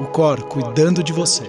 o 0.00 0.06
Cor 0.06 0.42
cuidando 0.44 1.02
de 1.02 1.12
você. 1.12 1.44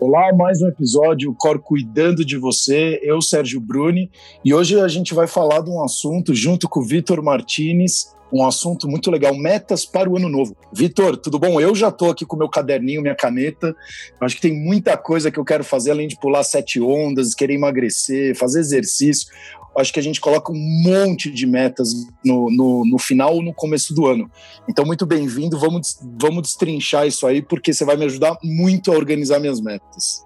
Olá, 0.00 0.34
mais 0.34 0.60
um 0.60 0.66
episódio, 0.66 1.30
o 1.30 1.34
Cor 1.34 1.60
cuidando 1.60 2.24
de 2.24 2.36
você. 2.36 2.98
Eu, 3.04 3.22
Sérgio 3.22 3.60
Bruni, 3.60 4.10
e 4.44 4.52
hoje 4.52 4.80
a 4.80 4.88
gente 4.88 5.14
vai 5.14 5.28
falar 5.28 5.60
de 5.60 5.70
um 5.70 5.80
assunto 5.80 6.34
junto 6.34 6.68
com 6.68 6.80
o 6.80 6.84
Vitor 6.84 7.22
Martinez, 7.22 8.12
um 8.32 8.44
assunto 8.46 8.88
muito 8.88 9.10
legal, 9.10 9.34
metas 9.34 9.84
para 9.84 10.10
o 10.10 10.16
ano 10.16 10.28
novo. 10.28 10.56
Vitor, 10.72 11.16
tudo 11.16 11.38
bom? 11.38 11.60
Eu 11.60 11.74
já 11.74 11.88
estou 11.88 12.10
aqui 12.10 12.24
com 12.24 12.36
meu 12.36 12.48
caderninho, 12.48 13.02
minha 13.02 13.14
caneta. 13.14 13.74
Acho 14.20 14.36
que 14.36 14.42
tem 14.42 14.52
muita 14.52 14.96
coisa 14.96 15.30
que 15.30 15.38
eu 15.38 15.44
quero 15.44 15.62
fazer, 15.62 15.92
além 15.92 16.08
de 16.08 16.18
pular 16.18 16.42
sete 16.42 16.80
ondas, 16.80 17.34
querer 17.34 17.54
emagrecer, 17.54 18.36
fazer 18.36 18.60
exercício 18.60 19.28
acho 19.76 19.92
que 19.92 19.98
a 19.98 20.02
gente 20.02 20.20
coloca 20.20 20.52
um 20.52 20.82
monte 20.82 21.30
de 21.30 21.46
metas 21.46 21.92
no, 22.24 22.50
no, 22.50 22.84
no 22.86 22.98
final 22.98 23.34
ou 23.34 23.42
no 23.42 23.52
começo 23.52 23.94
do 23.94 24.06
ano. 24.06 24.30
Então, 24.68 24.84
muito 24.84 25.04
bem-vindo, 25.04 25.58
vamos, 25.58 25.98
vamos 26.20 26.42
destrinchar 26.42 27.06
isso 27.06 27.26
aí, 27.26 27.42
porque 27.42 27.72
você 27.72 27.84
vai 27.84 27.96
me 27.96 28.04
ajudar 28.04 28.36
muito 28.42 28.92
a 28.92 28.96
organizar 28.96 29.40
minhas 29.40 29.60
metas. 29.60 30.24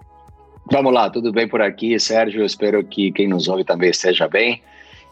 Vamos 0.71 0.93
lá, 0.93 1.09
tudo 1.09 1.31
bem 1.31 1.47
por 1.47 1.61
aqui, 1.61 1.99
Sérgio? 1.99 2.45
Espero 2.45 2.83
que 2.83 3.11
quem 3.11 3.27
nos 3.27 3.47
ouve 3.47 3.63
também 3.63 3.89
esteja 3.89 4.27
bem. 4.27 4.61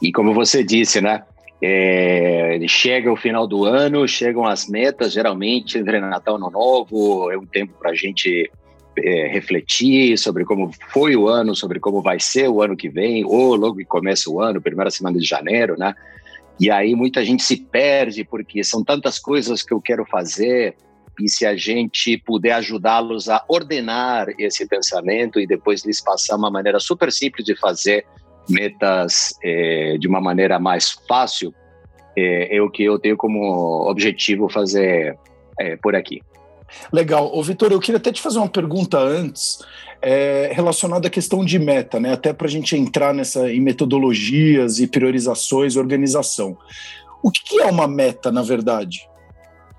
E 0.02 0.12
como 0.12 0.34
você 0.34 0.64
disse, 0.64 1.02
né? 1.02 1.24
É, 1.62 2.60
chega 2.68 3.12
o 3.12 3.16
final 3.16 3.48
do 3.48 3.66
ano, 3.66 4.08
chegam 4.08 4.46
as 4.46 4.68
metas, 4.68 5.12
geralmente 5.12 5.78
entre 5.78 6.00
Natal 6.00 6.36
e 6.36 6.38
Ano 6.38 6.52
Novo, 6.52 7.32
é 7.32 7.38
um 7.38 7.46
tempo 7.46 7.74
para 7.80 7.92
a 7.92 7.96
gente 7.96 8.52
é, 8.98 9.28
refletir 9.28 10.18
sobre 10.18 10.46
como 10.46 10.72
foi 10.92 11.16
o 11.16 11.28
ano, 11.28 11.56
sobre 11.56 11.80
como 11.80 12.02
vai 12.02 12.20
ser 12.20 12.48
o 12.48 12.62
ano 12.62 12.78
que 12.78 12.90
vem, 12.90 13.26
ou 13.26 13.56
logo 13.56 13.78
que 13.78 13.86
começa 13.86 14.30
o 14.30 14.40
ano, 14.40 14.62
primeira 14.62 14.92
semana 14.92 15.18
de 15.18 15.26
janeiro, 15.26 15.76
né? 15.78 15.96
E 16.60 16.72
aí 16.72 16.96
muita 16.96 17.24
gente 17.24 17.44
se 17.44 17.58
perde 17.58 18.24
porque 18.24 18.64
são 18.64 18.84
tantas 18.84 19.20
coisas 19.20 19.62
que 19.62 19.74
eu 19.74 19.82
quero 19.82 20.06
fazer 20.06 20.76
e 21.20 21.30
se 21.30 21.46
a 21.46 21.56
gente 21.56 22.18
puder 22.18 22.54
ajudá-los 22.54 23.30
a 23.30 23.44
ordenar 23.48 24.28
esse 24.38 24.68
pensamento 24.68 25.40
e 25.40 25.48
depois 25.48 25.84
lhes 25.84 26.02
passar 26.02 26.36
uma 26.36 26.52
maneira 26.52 26.80
super 26.80 27.12
simples 27.12 27.46
de 27.46 27.56
fazer 27.56 28.06
metas 28.50 29.34
é, 29.44 29.98
de 29.98 30.08
uma 30.08 30.22
maneira 30.22 30.60
mais 30.60 30.92
fácil, 31.08 31.54
é, 32.16 32.58
é 32.58 32.62
o 32.62 32.70
que 32.70 32.84
eu 32.84 32.98
tenho 32.98 33.18
como 33.18 33.90
objetivo 33.90 34.50
fazer 34.50 35.18
é, 35.60 35.76
por 35.78 35.96
aqui. 35.96 36.22
Legal. 36.92 37.32
Ô, 37.34 37.42
Vitor, 37.44 37.72
eu 37.72 37.80
queria 37.80 37.98
até 37.98 38.12
te 38.12 38.22
fazer 38.22 38.40
uma 38.40 38.50
pergunta 38.50 38.98
antes, 38.98 39.60
é, 40.02 40.52
relacionada 40.54 41.08
à 41.08 41.12
questão 41.12 41.44
de 41.44 41.58
meta, 41.58 42.00
né? 42.00 42.14
Até 42.14 42.34
para 42.34 42.48
a 42.48 42.50
gente 42.50 42.76
entrar 42.76 43.14
nessa 43.14 43.52
em 43.52 43.62
metodologias 43.62 44.80
e 44.80 44.88
priorizações, 44.88 45.76
organização. 45.76 46.58
O 47.24 47.32
que 47.32 47.62
é 47.62 47.66
uma 47.66 47.88
meta, 47.88 48.32
na 48.32 48.42
verdade? 48.42 49.08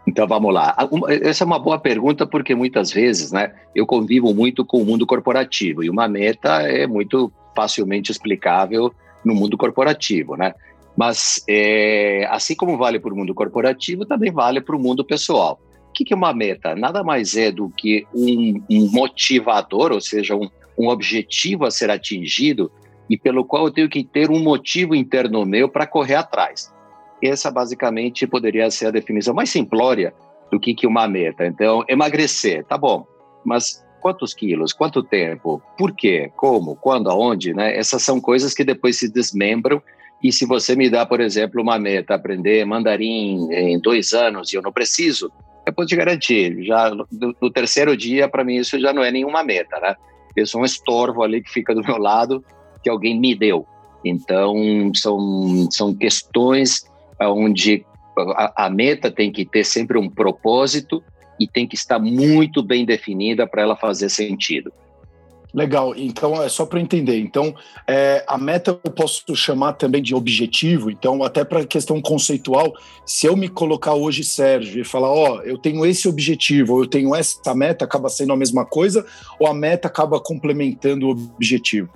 Então 0.07 0.27
vamos 0.27 0.53
lá. 0.53 0.75
Essa 1.23 1.45
é 1.45 1.47
uma 1.47 1.59
boa 1.59 1.79
pergunta 1.79 2.27
porque 2.27 2.55
muitas 2.55 2.91
vezes, 2.91 3.31
né, 3.31 3.53
eu 3.75 3.87
convivo 3.87 4.35
muito 4.35 4.65
com 4.65 4.81
o 4.81 4.85
mundo 4.85 5.07
corporativo 5.07 5.85
e 5.85 5.91
uma 5.91 6.09
meta 6.09 6.63
é 6.63 6.87
muito 6.87 7.31
facilmente 7.59 8.13
explicável 8.13 8.95
no 9.25 9.35
mundo 9.35 9.59
corporativo, 9.59 10.37
né? 10.37 10.55
Mas 10.97 11.43
é, 11.49 12.25
assim 12.31 12.55
como 12.55 12.79
vale 12.79 13.01
para 13.01 13.13
o 13.13 13.17
mundo 13.17 13.35
corporativo, 13.35 14.07
também 14.07 14.31
vale 14.31 14.61
para 14.61 14.77
o 14.77 14.79
mundo 14.79 15.05
pessoal. 15.05 15.61
O 15.89 15.93
que 15.93 16.13
é 16.13 16.17
uma 16.17 16.33
meta? 16.33 16.77
Nada 16.77 17.03
mais 17.03 17.37
é 17.37 17.51
do 17.51 17.69
que 17.69 18.07
um, 18.15 18.63
um 18.71 18.89
motivador, 18.93 19.91
ou 19.91 20.01
seja, 20.01 20.37
um, 20.37 20.49
um 20.79 20.89
objetivo 20.89 21.65
a 21.65 21.71
ser 21.73 21.91
atingido 21.91 22.71
e 23.11 23.19
pelo 23.19 23.45
qual 23.45 23.67
eu 23.67 23.73
tenho 23.73 23.89
que 23.89 24.05
ter 24.05 24.31
um 24.31 24.39
motivo 24.39 24.95
interno 24.95 25.45
meu 25.45 25.69
para 25.69 25.85
correr 25.85 26.15
atrás. 26.15 26.73
Essa 27.21 27.51
basicamente 27.51 28.25
poderia 28.25 28.71
ser 28.71 28.87
a 28.87 28.93
definição 28.93 29.35
mais 29.35 29.51
simplória 29.51 30.15
do 30.49 30.61
que, 30.61 30.75
que 30.75 30.87
uma 30.87 31.09
meta. 31.09 31.45
Então, 31.45 31.85
emagrecer, 31.89 32.65
tá 32.65 32.79
bom, 32.79 33.05
mas 33.45 33.85
quantos 34.01 34.35
quilos, 34.35 34.73
quanto 34.73 35.03
tempo, 35.03 35.63
por 35.77 35.95
quê, 35.95 36.31
como, 36.37 36.77
quando, 36.77 37.11
aonde, 37.11 37.53
né? 37.53 37.77
Essas 37.77 38.03
são 38.03 38.21
coisas 38.21 38.55
que 38.55 38.65
depois 38.65 38.99
se 38.99 39.09
desmembram. 39.11 39.83
E 40.23 40.33
se 40.33 40.47
você 40.47 40.75
me 40.75 40.91
dá, 40.91 41.07
por 41.07 41.21
exemplo, 41.21 41.63
uma 41.63 41.79
meta, 41.79 42.15
aprender 42.15 42.65
mandarim 42.65 43.53
em 43.53 43.79
dois 43.79 44.13
anos 44.13 44.53
e 44.53 44.57
eu 44.57 44.63
não 44.63 44.73
preciso, 44.73 45.31
eu 45.65 45.73
posso 45.73 45.89
te 45.89 45.97
garantir, 45.97 46.65
já 46.65 46.91
no, 46.91 47.07
no 47.41 47.51
terceiro 47.51 47.97
dia, 47.97 48.29
para 48.29 48.43
mim, 48.43 48.57
isso 48.57 48.81
já 48.81 48.93
não 48.93 49.03
é 49.03 49.11
nenhuma 49.11 49.45
meta, 49.45 49.79
né? 49.81 49.95
Eu 50.35 50.47
sou 50.47 50.63
um 50.63 50.65
estorvo 50.65 51.23
ali 51.23 51.43
que 51.43 51.51
fica 51.51 51.75
do 51.75 51.83
meu 51.83 51.99
lado, 51.99 52.45
que 52.83 52.89
alguém 52.89 53.19
me 53.19 53.35
deu. 53.35 53.67
Então, 54.05 54.55
são, 54.95 55.69
são 55.71 55.95
questões 55.95 56.89
onde 57.21 57.85
a, 58.17 58.67
a 58.67 58.71
meta 58.71 59.11
tem 59.11 59.31
que 59.31 59.45
ter 59.45 59.65
sempre 59.65 59.99
um 59.99 60.09
propósito 60.09 61.03
e 61.39 61.47
tem 61.47 61.67
que 61.67 61.75
estar 61.75 61.99
muito 61.99 62.63
bem 62.63 62.85
definida 62.85 63.47
para 63.47 63.63
ela 63.63 63.77
fazer 63.77 64.09
sentido. 64.09 64.73
Legal, 65.53 65.95
então 65.97 66.43
é 66.43 66.49
só 66.49 66.67
para 66.67 66.79
entender. 66.79 67.19
Então, 67.19 67.55
é, 67.87 68.23
a 68.29 68.37
meta 68.37 68.79
eu 68.85 68.91
posso 68.91 69.35
chamar 69.35 69.73
também 69.73 70.03
de 70.03 70.15
objetivo. 70.15 70.91
Então, 70.91 71.23
até 71.25 71.43
para 71.43 71.65
questão 71.65 72.01
conceitual, 72.03 72.75
se 73.07 73.27
eu 73.27 73.35
me 73.35 73.49
colocar 73.49 73.95
hoje, 73.95 74.23
Sérgio, 74.25 74.83
e 74.83 74.85
falar, 74.85 75.09
ó, 75.09 75.39
oh, 75.39 75.43
eu 75.43 75.57
tenho 75.57 75.87
esse 75.87 76.07
objetivo, 76.07 76.83
eu 76.83 76.87
tenho 76.87 77.15
essa 77.15 77.55
meta, 77.55 77.87
acaba 77.87 78.11
sendo 78.11 78.35
a 78.35 78.37
mesma 78.37 78.67
coisa, 78.67 79.07
ou 79.41 79.47
a 79.47 79.55
meta 79.55 79.89
acaba 79.89 80.21
complementando 80.21 81.09
o 81.09 81.11
objetivo? 81.11 81.89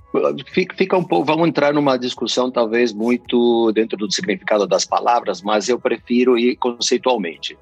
Fica, 0.53 0.75
fica 0.75 0.97
um 0.97 1.05
pouco. 1.05 1.27
Vamos 1.27 1.47
entrar 1.47 1.75
numa 1.75 1.99
discussão, 1.99 2.51
talvez 2.51 2.93
muito 2.93 3.71
dentro 3.73 3.99
do 3.99 4.11
significado 4.11 4.67
das 4.67 4.87
palavras, 4.87 5.43
mas 5.43 5.69
eu 5.69 5.79
prefiro 5.79 6.39
ir 6.39 6.57
conceitualmente 6.57 7.57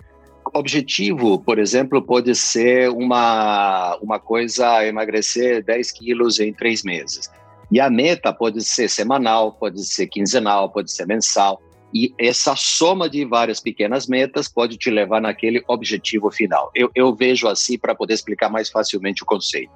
objetivo, 0.55 1.39
por 1.39 1.59
exemplo, 1.59 2.03
pode 2.03 2.35
ser 2.35 2.91
uma, 2.91 3.97
uma 4.03 4.19
coisa 4.19 4.87
emagrecer 4.87 5.65
10 5.65 5.93
quilos 5.93 6.41
em 6.41 6.53
três 6.53 6.83
meses. 6.83 7.31
E 7.71 7.81
a 7.81 7.89
meta 7.89 8.33
pode 8.33 8.63
ser 8.63 8.89
semanal, 8.89 9.53
pode 9.53 9.85
ser 9.85 10.07
quinzenal, 10.09 10.71
pode 10.71 10.91
ser 10.91 11.07
mensal. 11.07 11.61
E 11.93 12.13
essa 12.19 12.55
soma 12.57 13.09
de 13.09 13.25
várias 13.25 13.61
pequenas 13.61 14.07
metas 14.07 14.49
pode 14.49 14.77
te 14.77 14.91
levar 14.91 15.21
naquele 15.21 15.63
objetivo 15.69 16.31
final. 16.31 16.71
Eu, 16.75 16.91
eu 16.95 17.15
vejo 17.15 17.49
assim 17.49 17.79
para 17.79 17.95
poder 17.95 18.15
explicar 18.15 18.49
mais 18.49 18.69
facilmente 18.69 19.23
o 19.23 19.27
conceito. 19.27 19.73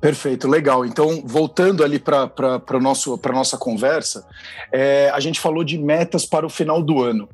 Perfeito, 0.00 0.46
legal. 0.46 0.84
Então, 0.84 1.22
voltando 1.24 1.82
ali 1.82 1.98
para 1.98 2.30
a 2.68 3.32
nossa 3.32 3.56
conversa, 3.56 4.26
é, 4.70 5.10
a 5.12 5.18
gente 5.20 5.40
falou 5.40 5.64
de 5.64 5.78
metas 5.78 6.24
para 6.26 6.46
o 6.46 6.50
final 6.50 6.82
do 6.82 7.02
ano. 7.02 7.28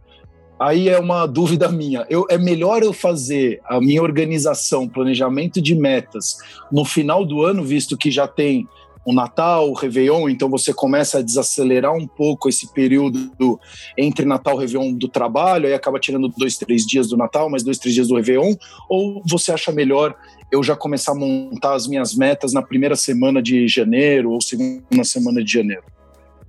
Aí 0.62 0.88
é 0.88 0.96
uma 0.96 1.26
dúvida 1.26 1.68
minha. 1.68 2.06
Eu, 2.08 2.24
é 2.30 2.38
melhor 2.38 2.84
eu 2.84 2.92
fazer 2.92 3.60
a 3.64 3.80
minha 3.80 4.00
organização, 4.00 4.88
planejamento 4.88 5.60
de 5.60 5.74
metas 5.74 6.36
no 6.70 6.84
final 6.84 7.26
do 7.26 7.42
ano, 7.42 7.64
visto 7.64 7.96
que 7.96 8.12
já 8.12 8.28
tem 8.28 8.68
o 9.04 9.12
Natal, 9.12 9.68
o 9.68 9.74
Réveillon, 9.74 10.28
então 10.28 10.48
você 10.48 10.72
começa 10.72 11.18
a 11.18 11.22
desacelerar 11.22 11.92
um 11.92 12.06
pouco 12.06 12.48
esse 12.48 12.72
período 12.72 13.32
do, 13.36 13.58
entre 13.98 14.24
Natal 14.24 14.56
e 14.56 14.60
Réveillon 14.60 14.92
do 14.92 15.08
trabalho, 15.08 15.66
aí 15.66 15.74
acaba 15.74 15.98
tirando 15.98 16.28
dois, 16.28 16.56
três 16.56 16.86
dias 16.86 17.08
do 17.08 17.16
Natal, 17.16 17.50
mais 17.50 17.64
dois, 17.64 17.78
três 17.78 17.96
dias 17.96 18.06
do 18.06 18.14
Réveillon, 18.14 18.54
ou 18.88 19.20
você 19.28 19.50
acha 19.50 19.72
melhor 19.72 20.14
eu 20.52 20.62
já 20.62 20.76
começar 20.76 21.10
a 21.10 21.16
montar 21.16 21.74
as 21.74 21.88
minhas 21.88 22.14
metas 22.14 22.52
na 22.52 22.62
primeira 22.62 22.94
semana 22.94 23.42
de 23.42 23.66
janeiro 23.66 24.30
ou 24.30 24.40
segunda 24.40 25.02
semana 25.02 25.42
de 25.42 25.52
janeiro? 25.52 25.82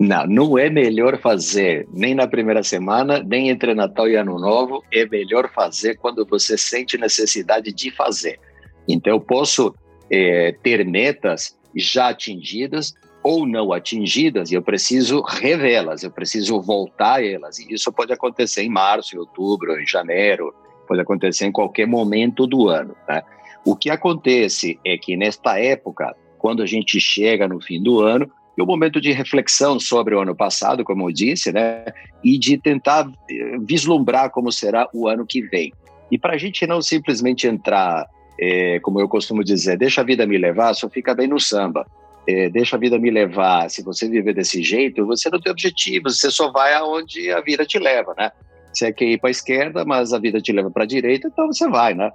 Não, 0.04 0.28
não 0.28 0.58
é 0.58 0.70
melhor 0.70 1.18
fazer 1.18 1.88
nem 1.94 2.14
na 2.14 2.28
primeira 2.28 2.62
semana, 2.62 3.24
nem 3.24 3.48
entre 3.48 3.74
Natal 3.74 4.06
e 4.10 4.18
Ano 4.18 4.38
Novo. 4.38 4.84
É 4.92 5.06
melhor 5.06 5.50
fazer 5.54 5.96
quando 5.96 6.26
você 6.26 6.58
sente 6.58 6.98
necessidade 6.98 7.72
de 7.72 7.90
fazer. 7.90 8.38
Então, 8.86 9.14
eu 9.14 9.22
posso 9.22 9.74
é, 10.12 10.52
ter 10.62 10.86
metas 10.86 11.58
já 11.74 12.10
atingidas 12.10 12.94
ou 13.24 13.48
não 13.48 13.72
atingidas 13.72 14.52
e 14.52 14.56
eu 14.56 14.62
preciso 14.62 15.22
revê-las, 15.22 16.04
eu 16.04 16.12
preciso 16.12 16.62
voltar 16.62 17.20
a 17.20 17.26
elas. 17.26 17.58
E 17.60 17.74
isso 17.74 17.90
pode 17.90 18.12
acontecer 18.12 18.62
em 18.62 18.70
março, 18.70 19.16
em 19.16 19.20
outubro, 19.20 19.80
em 19.80 19.88
janeiro, 19.88 20.54
pode 20.86 21.00
acontecer 21.00 21.46
em 21.46 21.52
qualquer 21.52 21.88
momento 21.88 22.46
do 22.46 22.68
ano. 22.68 22.94
Né? 23.08 23.24
O 23.64 23.74
que 23.74 23.90
acontece 23.90 24.78
é 24.86 24.98
que 24.98 25.16
nesta 25.16 25.58
época, 25.58 26.14
quando 26.38 26.62
a 26.62 26.66
gente 26.66 27.00
chega 27.00 27.48
no 27.48 27.62
fim 27.62 27.82
do 27.82 28.02
ano, 28.02 28.30
e 28.58 28.62
um 28.62 28.66
momento 28.66 29.02
de 29.02 29.12
reflexão 29.12 29.80
sobre 29.80 30.16
o 30.16 30.20
ano 30.20 30.36
passado, 30.36 30.84
como 30.84 31.10
eu 31.10 31.14
disse, 31.14 31.52
né, 31.52 31.86
e 32.24 32.38
de 32.38 32.58
tentar 32.58 33.10
eh, 33.30 33.58
vislumbrar 33.62 34.30
como 34.30 34.52
será 34.52 34.88
o 34.94 35.08
ano 35.08 35.26
que 35.26 35.42
vem. 35.42 35.74
E 36.12 36.18
para 36.18 36.34
a 36.34 36.38
gente 36.38 36.68
não 36.68 36.82
simplesmente 36.82 37.48
entrar, 37.48 38.08
é, 38.40 38.80
como 38.82 39.00
eu 39.00 39.08
costumo 39.08 39.44
dizer, 39.44 39.78
deixa 39.78 40.02
a 40.02 40.04
vida 40.04 40.26
me 40.28 40.38
levar, 40.38 40.74
só 40.76 40.88
fica 40.90 41.16
bem 41.16 41.28
no 41.28 41.40
samba. 41.40 41.88
É, 42.28 42.50
deixa 42.50 42.76
a 42.76 42.80
vida 42.80 42.98
me 43.00 43.10
levar. 43.10 43.70
Se 43.70 43.84
você 43.84 44.08
viver 44.08 44.34
desse 44.34 44.62
jeito, 44.62 45.06
você 45.06 45.30
não 45.30 45.42
tem 45.42 45.52
objetivos, 45.52 46.20
você 46.20 46.30
só 46.30 46.52
vai 46.52 46.74
aonde 46.76 47.32
a 47.32 47.42
vida 47.42 47.66
te 47.66 47.80
leva, 47.80 48.14
né? 48.18 48.32
Você 48.72 48.94
quer 48.94 49.06
ir 49.06 49.20
para 49.20 49.30
a 49.30 49.32
esquerda, 49.32 49.84
mas 49.84 50.14
a 50.14 50.20
vida 50.20 50.40
te 50.40 50.52
leva 50.52 50.72
para 50.72 50.84
a 50.84 50.88
direita, 50.88 51.28
então 51.28 51.48
você 51.48 51.68
vai, 51.68 51.94
né? 51.94 52.12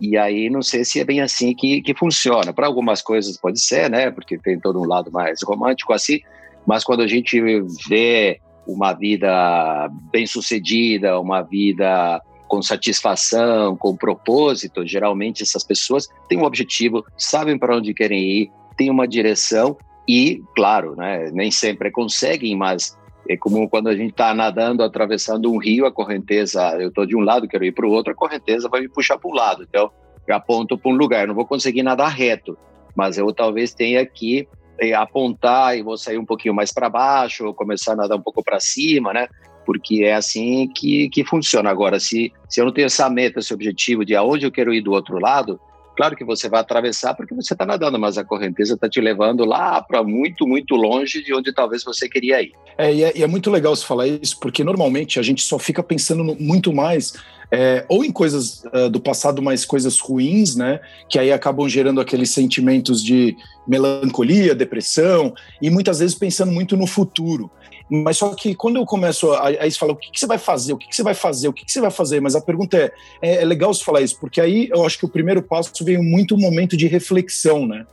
E 0.00 0.16
aí 0.16 0.48
não 0.48 0.62
sei 0.62 0.84
se 0.84 1.00
é 1.00 1.04
bem 1.04 1.20
assim 1.20 1.54
que, 1.54 1.82
que 1.82 1.94
funciona. 1.94 2.52
Para 2.52 2.66
algumas 2.66 3.02
coisas 3.02 3.36
pode 3.36 3.60
ser, 3.60 3.90
né? 3.90 4.10
Porque 4.10 4.38
tem 4.38 4.58
todo 4.58 4.80
um 4.80 4.86
lado 4.86 5.10
mais 5.10 5.42
romântico 5.42 5.92
assim, 5.92 6.20
mas 6.66 6.84
quando 6.84 7.02
a 7.02 7.06
gente 7.06 7.40
vê 7.88 8.40
uma 8.66 8.92
vida 8.92 9.88
bem 10.12 10.26
sucedida, 10.26 11.18
uma 11.18 11.42
vida 11.42 12.22
com 12.46 12.62
satisfação, 12.62 13.76
com 13.76 13.96
propósito, 13.96 14.86
geralmente 14.86 15.42
essas 15.42 15.64
pessoas 15.64 16.08
têm 16.28 16.38
um 16.38 16.44
objetivo, 16.44 17.04
sabem 17.16 17.58
para 17.58 17.76
onde 17.76 17.94
querem 17.94 18.22
ir, 18.22 18.50
têm 18.76 18.90
uma 18.90 19.06
direção 19.06 19.76
e, 20.08 20.42
claro, 20.56 20.96
né, 20.96 21.30
nem 21.32 21.50
sempre 21.50 21.90
conseguem, 21.90 22.56
mas 22.56 22.97
é 23.28 23.36
como 23.36 23.68
quando 23.68 23.88
a 23.88 23.94
gente 23.94 24.10
está 24.10 24.32
nadando, 24.32 24.82
atravessando 24.82 25.52
um 25.52 25.58
rio, 25.58 25.84
a 25.84 25.92
correnteza, 25.92 26.76
eu 26.80 26.88
estou 26.88 27.04
de 27.04 27.14
um 27.14 27.20
lado, 27.20 27.46
quero 27.46 27.64
ir 27.64 27.72
para 27.72 27.86
o 27.86 27.90
outro, 27.90 28.12
a 28.12 28.16
correnteza 28.16 28.68
vai 28.68 28.80
me 28.80 28.88
puxar 28.88 29.18
para 29.18 29.30
o 29.30 29.34
lado. 29.34 29.66
Então, 29.68 29.90
eu 30.26 30.34
aponto 30.34 30.78
para 30.78 30.90
um 30.90 30.94
lugar, 30.94 31.22
eu 31.22 31.28
não 31.28 31.34
vou 31.34 31.46
conseguir 31.46 31.82
nadar 31.82 32.08
reto, 32.08 32.56
mas 32.96 33.18
eu 33.18 33.30
talvez 33.32 33.74
tenha 33.74 34.04
que 34.06 34.48
é, 34.80 34.94
apontar 34.94 35.76
e 35.76 35.82
vou 35.82 35.98
sair 35.98 36.16
um 36.16 36.24
pouquinho 36.24 36.54
mais 36.54 36.72
para 36.72 36.88
baixo, 36.88 37.46
ou 37.46 37.54
começar 37.54 37.92
a 37.92 37.96
nadar 37.96 38.16
um 38.16 38.22
pouco 38.22 38.42
para 38.42 38.58
cima, 38.60 39.12
né? 39.12 39.28
Porque 39.66 40.04
é 40.04 40.14
assim 40.14 40.66
que, 40.74 41.10
que 41.10 41.22
funciona. 41.22 41.68
Agora, 41.68 42.00
se, 42.00 42.32
se 42.48 42.60
eu 42.60 42.64
não 42.64 42.72
tenho 42.72 42.86
essa 42.86 43.10
meta, 43.10 43.40
esse 43.40 43.52
objetivo 43.52 44.04
de 44.04 44.16
aonde 44.16 44.46
eu 44.46 44.52
quero 44.52 44.72
ir 44.72 44.80
do 44.80 44.92
outro 44.92 45.18
lado, 45.18 45.60
Claro 45.98 46.14
que 46.14 46.24
você 46.24 46.48
vai 46.48 46.60
atravessar 46.60 47.12
porque 47.12 47.34
você 47.34 47.54
está 47.54 47.66
nadando, 47.66 47.98
mas 47.98 48.16
a 48.16 48.22
correnteza 48.22 48.74
está 48.74 48.88
te 48.88 49.00
levando 49.00 49.44
lá 49.44 49.82
para 49.82 50.00
muito, 50.04 50.46
muito 50.46 50.76
longe 50.76 51.24
de 51.24 51.34
onde 51.34 51.52
talvez 51.52 51.82
você 51.82 52.08
queria 52.08 52.40
ir. 52.40 52.52
É 52.78 52.94
e, 52.94 53.02
é, 53.02 53.18
e 53.18 53.22
é 53.24 53.26
muito 53.26 53.50
legal 53.50 53.74
você 53.74 53.84
falar 53.84 54.06
isso, 54.06 54.38
porque 54.38 54.62
normalmente 54.62 55.18
a 55.18 55.22
gente 55.24 55.42
só 55.42 55.58
fica 55.58 55.82
pensando 55.82 56.22
no, 56.22 56.36
muito 56.36 56.72
mais 56.72 57.14
é, 57.50 57.84
ou 57.88 58.04
em 58.04 58.12
coisas 58.12 58.62
uh, 58.66 58.88
do 58.88 59.00
passado, 59.00 59.42
mas 59.42 59.64
coisas 59.64 59.98
ruins, 59.98 60.54
né? 60.54 60.78
Que 61.08 61.18
aí 61.18 61.32
acabam 61.32 61.68
gerando 61.68 62.00
aqueles 62.00 62.30
sentimentos 62.30 63.02
de 63.02 63.36
melancolia, 63.66 64.54
depressão, 64.54 65.34
e 65.60 65.68
muitas 65.68 65.98
vezes 65.98 66.14
pensando 66.14 66.52
muito 66.52 66.76
no 66.76 66.86
futuro. 66.86 67.50
Mas 67.90 68.18
só 68.18 68.34
que 68.34 68.54
quando 68.54 68.76
eu 68.76 68.84
começo 68.84 69.32
a, 69.32 69.46
aí 69.46 69.70
você 69.70 69.84
o 69.84 69.96
que, 69.96 70.10
que, 70.10 70.20
você 70.20 70.26
vai 70.26 70.38
fazer? 70.38 70.72
O 70.72 70.76
que, 70.76 70.88
que, 70.88 70.94
você 70.94 71.02
vai 71.02 71.14
fazer? 71.14 71.48
O 71.48 71.52
que, 71.52 71.64
que, 71.64 71.72
você 71.72 71.80
vai 71.80 71.90
fazer? 71.90 72.20
Mas 72.20 72.34
a 72.34 72.40
pergunta 72.40 72.76
é, 72.76 72.92
é, 73.22 73.42
é 73.42 73.44
legal 73.44 73.72
você 73.72 73.84
falar 73.84 74.00
isso, 74.00 74.18
porque 74.20 74.40
aí 74.40 74.68
eu 74.70 74.84
acho 74.84 74.98
que 74.98 75.06
o 75.06 75.08
primeiro 75.08 75.42
passo 75.42 75.84
veio 75.84 76.02
muito 76.02 76.34
um 76.34 76.38
momento 76.38 76.76
de 76.76 76.86
reflexão, 76.86 77.66
né? 77.66 77.86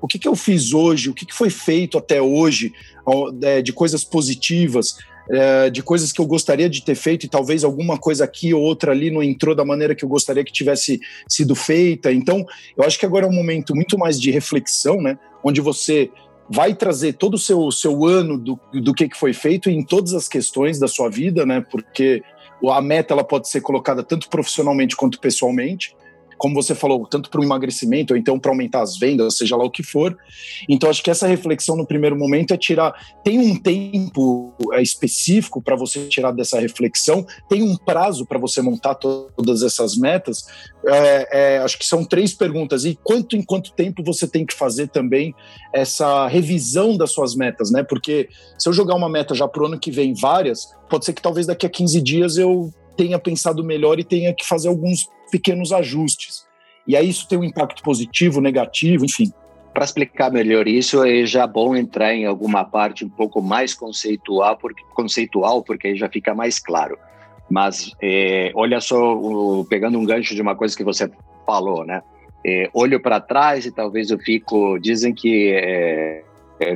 O 0.00 0.08
que, 0.08 0.18
que 0.18 0.26
eu 0.26 0.34
fiz 0.34 0.72
hoje? 0.72 1.10
O 1.10 1.14
que, 1.14 1.24
que 1.24 1.34
foi 1.34 1.50
feito 1.50 1.96
até 1.96 2.20
hoje 2.20 2.72
é, 3.42 3.62
de 3.62 3.72
coisas 3.72 4.02
positivas? 4.02 4.96
é, 5.30 5.70
de 5.70 5.82
coisas 5.82 6.12
que 6.12 6.20
eu 6.20 6.26
gostaria 6.26 6.68
de 6.68 6.82
ter 6.82 6.94
feito 6.94 7.24
e 7.24 7.28
talvez 7.28 7.64
alguma 7.64 7.98
coisa 7.98 8.24
aqui 8.24 8.52
ou 8.52 8.62
outra 8.62 8.92
ali 8.92 9.10
não 9.10 9.22
entrou 9.22 9.54
da 9.54 9.64
maneira 9.64 9.94
que 9.94 10.04
eu 10.04 10.08
gostaria 10.08 10.44
que 10.44 10.52
tivesse 10.52 11.00
sido 11.28 11.54
feita. 11.54 12.12
Então, 12.12 12.44
eu 12.76 12.84
acho 12.84 12.98
que 12.98 13.06
agora 13.06 13.26
é 13.26 13.28
um 13.28 13.34
momento 13.34 13.74
muito 13.74 13.98
mais 13.98 14.20
de 14.20 14.30
reflexão, 14.30 15.00
né? 15.00 15.18
Onde 15.44 15.60
você 15.60 16.10
vai 16.52 16.74
trazer 16.74 17.14
todo 17.14 17.34
o 17.34 17.38
seu, 17.38 17.70
seu 17.70 18.04
ano 18.04 18.36
do, 18.36 18.60
do 18.74 18.92
que, 18.92 19.08
que 19.08 19.16
foi 19.16 19.32
feito 19.32 19.70
em 19.70 19.82
todas 19.82 20.12
as 20.12 20.28
questões 20.28 20.78
da 20.78 20.86
sua 20.86 21.08
vida, 21.08 21.46
né? 21.46 21.64
Porque 21.70 22.22
a 22.70 22.80
meta 22.80 23.14
ela 23.14 23.24
pode 23.24 23.48
ser 23.48 23.62
colocada 23.62 24.02
tanto 24.02 24.28
profissionalmente 24.28 24.94
quanto 24.94 25.18
pessoalmente 25.18 25.96
como 26.42 26.60
você 26.60 26.74
falou, 26.74 27.06
tanto 27.06 27.30
para 27.30 27.40
o 27.40 27.44
emagrecimento 27.44 28.12
ou 28.12 28.18
então 28.18 28.36
para 28.36 28.50
aumentar 28.50 28.82
as 28.82 28.98
vendas, 28.98 29.36
seja 29.36 29.54
lá 29.54 29.64
o 29.64 29.70
que 29.70 29.84
for. 29.84 30.18
Então, 30.68 30.90
acho 30.90 31.00
que 31.00 31.08
essa 31.08 31.28
reflexão 31.28 31.76
no 31.76 31.86
primeiro 31.86 32.18
momento 32.18 32.52
é 32.52 32.56
tirar. 32.56 32.92
Tem 33.22 33.38
um 33.38 33.54
tempo 33.54 34.52
é, 34.72 34.82
específico 34.82 35.62
para 35.62 35.76
você 35.76 36.08
tirar 36.08 36.32
dessa 36.32 36.58
reflexão, 36.58 37.24
tem 37.48 37.62
um 37.62 37.76
prazo 37.76 38.26
para 38.26 38.40
você 38.40 38.60
montar 38.60 38.96
todas 38.96 39.62
essas 39.62 39.96
metas. 39.96 40.44
É, 40.84 41.28
é, 41.54 41.58
acho 41.58 41.78
que 41.78 41.86
são 41.86 42.04
três 42.04 42.34
perguntas. 42.34 42.84
E 42.84 42.98
quanto 43.04 43.36
em 43.36 43.42
quanto 43.42 43.72
tempo 43.72 44.02
você 44.02 44.26
tem 44.26 44.44
que 44.44 44.52
fazer 44.52 44.88
também 44.88 45.32
essa 45.72 46.26
revisão 46.26 46.96
das 46.96 47.12
suas 47.12 47.36
metas, 47.36 47.70
né? 47.70 47.84
Porque 47.84 48.28
se 48.58 48.68
eu 48.68 48.72
jogar 48.72 48.96
uma 48.96 49.08
meta 49.08 49.32
já 49.32 49.46
para 49.46 49.62
o 49.62 49.66
ano 49.66 49.78
que 49.78 49.92
vem, 49.92 50.12
várias, 50.12 50.74
pode 50.90 51.04
ser 51.04 51.12
que 51.12 51.22
talvez 51.22 51.46
daqui 51.46 51.66
a 51.66 51.70
15 51.70 52.00
dias 52.00 52.36
eu 52.36 52.74
tenha 52.96 53.18
pensado 53.18 53.64
melhor 53.64 53.98
e 53.98 54.04
tenha 54.04 54.34
que 54.34 54.46
fazer 54.46 54.68
alguns 54.68 55.08
pequenos 55.30 55.72
ajustes. 55.72 56.46
E 56.86 56.96
aí 56.96 57.08
isso 57.08 57.28
tem 57.28 57.38
um 57.38 57.44
impacto 57.44 57.82
positivo, 57.82 58.40
negativo, 58.40 59.04
enfim. 59.04 59.32
Para 59.72 59.84
explicar 59.84 60.30
melhor 60.30 60.68
isso, 60.68 61.02
é 61.04 61.24
já 61.24 61.46
bom 61.46 61.74
entrar 61.74 62.14
em 62.14 62.26
alguma 62.26 62.64
parte 62.64 63.04
um 63.04 63.08
pouco 63.08 63.40
mais 63.40 63.72
conceitual, 63.72 64.56
porque, 64.58 64.82
conceitual, 64.94 65.62
porque 65.62 65.88
aí 65.88 65.96
já 65.96 66.08
fica 66.08 66.34
mais 66.34 66.58
claro. 66.58 66.98
Mas 67.48 67.92
é, 68.02 68.50
olha 68.54 68.80
só, 68.80 69.14
o, 69.14 69.64
pegando 69.64 69.98
um 69.98 70.04
gancho 70.04 70.34
de 70.34 70.42
uma 70.42 70.54
coisa 70.54 70.76
que 70.76 70.84
você 70.84 71.10
falou, 71.46 71.84
né? 71.84 72.02
É, 72.44 72.68
olho 72.74 73.00
para 73.00 73.20
trás 73.20 73.64
e 73.64 73.70
talvez 73.70 74.10
eu 74.10 74.18
fico. 74.18 74.78
Dizem 74.78 75.14
que, 75.14 75.52
é, 75.54 76.24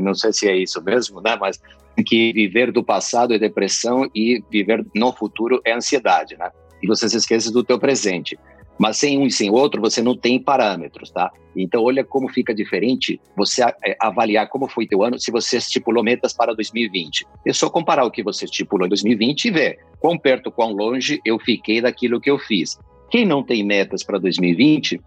não 0.00 0.14
sei 0.14 0.32
se 0.32 0.48
é 0.48 0.56
isso 0.56 0.82
mesmo, 0.82 1.20
né? 1.20 1.36
Mas 1.40 1.60
que 2.06 2.32
viver 2.32 2.70
do 2.72 2.84
passado 2.84 3.32
é 3.32 3.38
depressão 3.38 4.08
e 4.14 4.42
viver 4.50 4.84
no 4.94 5.12
futuro 5.12 5.60
é 5.64 5.72
ansiedade, 5.72 6.36
né? 6.36 6.50
e 6.82 6.86
você 6.86 7.08
se 7.08 7.16
esquece 7.16 7.52
do 7.52 7.64
teu 7.64 7.78
presente. 7.78 8.38
Mas 8.78 8.98
sem 8.98 9.18
um 9.18 9.26
e 9.26 9.30
sem 9.30 9.50
outro, 9.50 9.80
você 9.80 10.02
não 10.02 10.14
tem 10.14 10.38
parâmetros, 10.38 11.10
tá? 11.10 11.32
Então, 11.56 11.82
olha 11.82 12.04
como 12.04 12.28
fica 12.28 12.54
diferente 12.54 13.18
você 13.34 13.62
é, 13.62 13.96
avaliar 13.98 14.48
como 14.48 14.68
foi 14.68 14.86
teu 14.86 15.02
ano 15.02 15.18
se 15.18 15.30
você 15.30 15.56
estipulou 15.56 16.04
metas 16.04 16.34
para 16.34 16.54
2020. 16.54 17.26
É 17.46 17.52
só 17.54 17.70
comparar 17.70 18.04
o 18.04 18.10
que 18.10 18.22
você 18.22 18.44
estipulou 18.44 18.84
em 18.84 18.90
2020 18.90 19.44
e 19.46 19.50
ver 19.50 19.78
quão 19.98 20.18
perto, 20.18 20.50
quão 20.50 20.72
longe 20.72 21.20
eu 21.24 21.38
fiquei 21.38 21.80
daquilo 21.80 22.20
que 22.20 22.30
eu 22.30 22.38
fiz. 22.38 22.78
Quem 23.10 23.24
não 23.24 23.42
tem 23.42 23.64
metas 23.64 24.04
para 24.04 24.18
2020, 24.18 25.00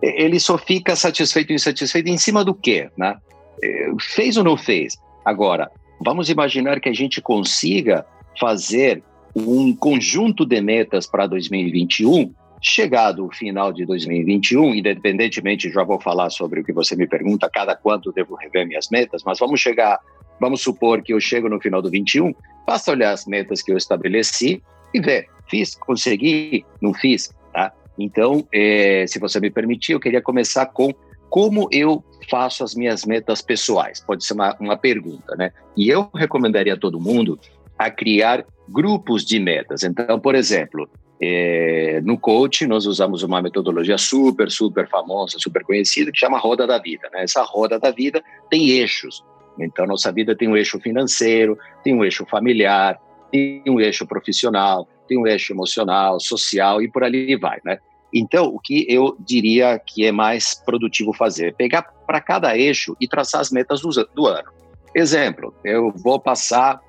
ele 0.00 0.38
só 0.38 0.56
fica 0.56 0.94
satisfeito 0.94 1.50
e 1.50 1.56
insatisfeito 1.56 2.08
em 2.08 2.18
cima 2.18 2.44
do 2.44 2.54
quê, 2.54 2.88
né? 2.96 3.16
É, 3.62 3.90
fez 4.00 4.36
ou 4.36 4.44
não 4.44 4.56
fez? 4.56 4.98
Agora, 5.24 5.70
vamos 6.00 6.28
imaginar 6.30 6.80
que 6.80 6.88
a 6.88 6.92
gente 6.92 7.20
consiga 7.20 8.06
fazer 8.38 9.02
um 9.34 9.74
conjunto 9.74 10.46
de 10.46 10.60
metas 10.60 11.06
para 11.06 11.26
2021. 11.26 12.32
Chegado 12.62 13.26
o 13.26 13.32
final 13.32 13.72
de 13.72 13.84
2021, 13.84 14.74
independentemente, 14.74 15.70
já 15.70 15.84
vou 15.84 16.00
falar 16.00 16.30
sobre 16.30 16.60
o 16.60 16.64
que 16.64 16.72
você 16.72 16.96
me 16.96 17.06
pergunta, 17.06 17.50
cada 17.52 17.76
quanto 17.76 18.12
devo 18.12 18.34
rever 18.34 18.66
minhas 18.66 18.88
metas, 18.90 19.22
mas 19.24 19.38
vamos 19.38 19.60
chegar, 19.60 20.00
vamos 20.40 20.62
supor 20.62 21.02
que 21.02 21.12
eu 21.12 21.20
chego 21.20 21.50
no 21.50 21.60
final 21.60 21.82
do 21.82 21.90
21, 21.90 22.34
basta 22.66 22.90
olhar 22.90 23.12
as 23.12 23.26
metas 23.26 23.62
que 23.62 23.70
eu 23.70 23.76
estabeleci 23.76 24.62
e 24.94 25.00
ver, 25.00 25.28
fiz, 25.48 25.74
consegui, 25.74 26.64
não 26.80 26.94
fiz, 26.94 27.30
tá? 27.52 27.72
Então, 27.98 28.46
é, 28.52 29.04
se 29.06 29.18
você 29.18 29.38
me 29.38 29.50
permitir, 29.50 29.92
eu 29.92 30.00
queria 30.00 30.22
começar 30.22 30.66
com 30.66 30.94
como 31.28 31.68
eu 31.70 32.04
faço 32.30 32.64
as 32.64 32.74
minhas 32.74 33.04
metas 33.04 33.42
pessoais? 33.42 34.00
Pode 34.00 34.24
ser 34.24 34.34
uma, 34.34 34.56
uma 34.58 34.76
pergunta, 34.76 35.34
né? 35.36 35.52
E 35.76 35.88
eu 35.88 36.08
recomendaria 36.14 36.74
a 36.74 36.78
todo 36.78 37.00
mundo 37.00 37.38
a 37.78 37.90
criar 37.90 38.44
grupos 38.68 39.24
de 39.24 39.38
metas. 39.38 39.84
Então, 39.84 40.18
por 40.18 40.34
exemplo, 40.34 40.88
é, 41.20 42.00
no 42.04 42.18
coach 42.18 42.66
nós 42.66 42.86
usamos 42.86 43.22
uma 43.22 43.40
metodologia 43.40 43.98
super, 43.98 44.50
super 44.50 44.88
famosa, 44.88 45.38
super 45.38 45.64
conhecida, 45.64 46.10
que 46.10 46.18
chama 46.18 46.38
Roda 46.38 46.66
da 46.66 46.78
Vida. 46.78 47.08
Né? 47.12 47.22
Essa 47.22 47.42
Roda 47.42 47.78
da 47.78 47.90
Vida 47.90 48.22
tem 48.50 48.70
eixos. 48.70 49.24
Então, 49.58 49.86
nossa 49.86 50.12
vida 50.12 50.36
tem 50.36 50.48
um 50.48 50.56
eixo 50.56 50.78
financeiro, 50.78 51.58
tem 51.82 51.94
um 51.94 52.04
eixo 52.04 52.26
familiar, 52.26 53.00
tem 53.30 53.62
um 53.66 53.80
eixo 53.80 54.06
profissional, 54.06 54.86
tem 55.08 55.18
um 55.18 55.26
eixo 55.26 55.52
emocional, 55.52 56.20
social 56.20 56.82
e 56.82 56.88
por 56.90 57.02
ali 57.02 57.36
vai, 57.36 57.58
né? 57.64 57.78
Então, 58.18 58.46
o 58.46 58.58
que 58.58 58.86
eu 58.88 59.14
diria 59.20 59.78
que 59.78 60.06
é 60.06 60.10
mais 60.10 60.54
produtivo 60.54 61.12
fazer? 61.12 61.54
Pegar 61.54 61.82
para 61.82 62.18
cada 62.18 62.56
eixo 62.56 62.96
e 62.98 63.06
traçar 63.06 63.42
as 63.42 63.50
metas 63.50 63.82
do, 63.82 63.90
do 64.14 64.26
ano. 64.26 64.50
Exemplo, 64.94 65.54
eu 65.62 65.92
vou 65.92 66.18
passar 66.18 66.80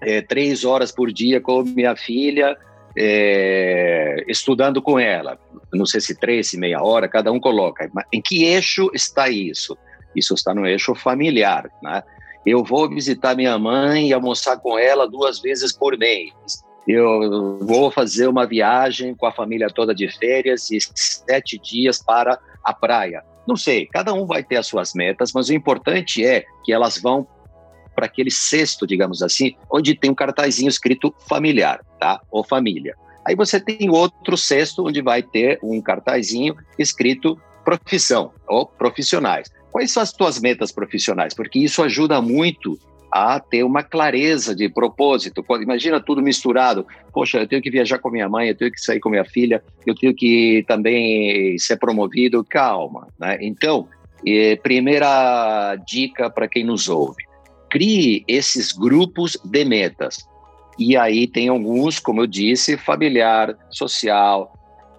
é, 0.00 0.20
três 0.20 0.64
horas 0.64 0.90
por 0.90 1.12
dia 1.12 1.40
com 1.40 1.62
minha 1.62 1.94
filha, 1.94 2.56
é, 2.98 4.24
estudando 4.26 4.82
com 4.82 4.98
ela. 4.98 5.38
Não 5.72 5.86
sei 5.86 6.00
se 6.00 6.18
três, 6.18 6.50
se 6.50 6.58
meia 6.58 6.82
hora, 6.82 7.08
cada 7.08 7.30
um 7.30 7.38
coloca. 7.38 7.88
Em 8.12 8.20
que 8.20 8.42
eixo 8.42 8.90
está 8.92 9.28
isso? 9.28 9.78
Isso 10.16 10.34
está 10.34 10.52
no 10.52 10.66
eixo 10.66 10.92
familiar, 10.96 11.70
né? 11.80 12.02
Eu 12.44 12.64
vou 12.64 12.88
visitar 12.88 13.36
minha 13.36 13.56
mãe 13.58 14.08
e 14.08 14.12
almoçar 14.12 14.58
com 14.58 14.76
ela 14.76 15.08
duas 15.08 15.40
vezes 15.40 15.72
por 15.72 15.96
mês. 15.96 16.32
Eu 16.86 17.58
vou 17.60 17.90
fazer 17.90 18.28
uma 18.28 18.46
viagem 18.46 19.14
com 19.14 19.26
a 19.26 19.32
família 19.32 19.68
toda 19.68 19.94
de 19.94 20.08
férias 20.18 20.70
e 20.70 20.78
sete 20.94 21.58
dias 21.58 22.02
para 22.02 22.38
a 22.62 22.72
praia. 22.72 23.24
Não 23.46 23.56
sei, 23.56 23.86
cada 23.86 24.12
um 24.12 24.26
vai 24.26 24.42
ter 24.42 24.56
as 24.56 24.66
suas 24.66 24.94
metas, 24.94 25.32
mas 25.32 25.48
o 25.48 25.54
importante 25.54 26.24
é 26.24 26.44
que 26.62 26.72
elas 26.72 26.98
vão 26.98 27.26
para 27.94 28.06
aquele 28.06 28.30
cesto, 28.30 28.86
digamos 28.86 29.22
assim, 29.22 29.54
onde 29.70 29.94
tem 29.94 30.10
um 30.10 30.14
cartazinho 30.14 30.68
escrito 30.68 31.14
familiar, 31.28 31.80
tá? 32.00 32.20
Ou 32.30 32.42
família. 32.42 32.96
Aí 33.24 33.34
você 33.34 33.58
tem 33.58 33.88
outro 33.88 34.36
cesto 34.36 34.86
onde 34.86 35.00
vai 35.00 35.22
ter 35.22 35.58
um 35.62 35.80
cartazinho 35.80 36.54
escrito 36.78 37.40
profissão 37.64 38.32
ou 38.46 38.66
profissionais. 38.66 39.50
Quais 39.72 39.90
são 39.90 40.02
as 40.02 40.12
tuas 40.12 40.38
metas 40.38 40.70
profissionais? 40.70 41.32
Porque 41.34 41.58
isso 41.58 41.82
ajuda 41.82 42.20
muito 42.20 42.78
a 43.14 43.38
ter 43.38 43.62
uma 43.62 43.84
clareza 43.84 44.56
de 44.56 44.68
propósito. 44.68 45.44
Imagina 45.60 46.00
tudo 46.00 46.20
misturado. 46.20 46.84
Poxa, 47.12 47.38
eu 47.38 47.46
tenho 47.46 47.62
que 47.62 47.70
viajar 47.70 48.00
com 48.00 48.10
minha 48.10 48.28
mãe, 48.28 48.48
eu 48.48 48.56
tenho 48.56 48.72
que 48.72 48.80
sair 48.80 48.98
com 48.98 49.08
minha 49.08 49.24
filha, 49.24 49.62
eu 49.86 49.94
tenho 49.94 50.12
que 50.12 50.64
também 50.66 51.56
ser 51.56 51.76
promovido. 51.76 52.42
Calma, 52.42 53.06
né? 53.16 53.38
Então, 53.40 53.86
eh, 54.26 54.56
primeira 54.56 55.76
dica 55.86 56.28
para 56.28 56.48
quem 56.48 56.64
nos 56.64 56.88
ouve: 56.88 57.22
crie 57.70 58.24
esses 58.26 58.72
grupos 58.72 59.38
de 59.44 59.64
metas. 59.64 60.28
E 60.76 60.96
aí 60.96 61.28
tem 61.28 61.46
alguns, 61.46 62.00
como 62.00 62.22
eu 62.22 62.26
disse, 62.26 62.76
familiar, 62.76 63.56
social, 63.70 64.52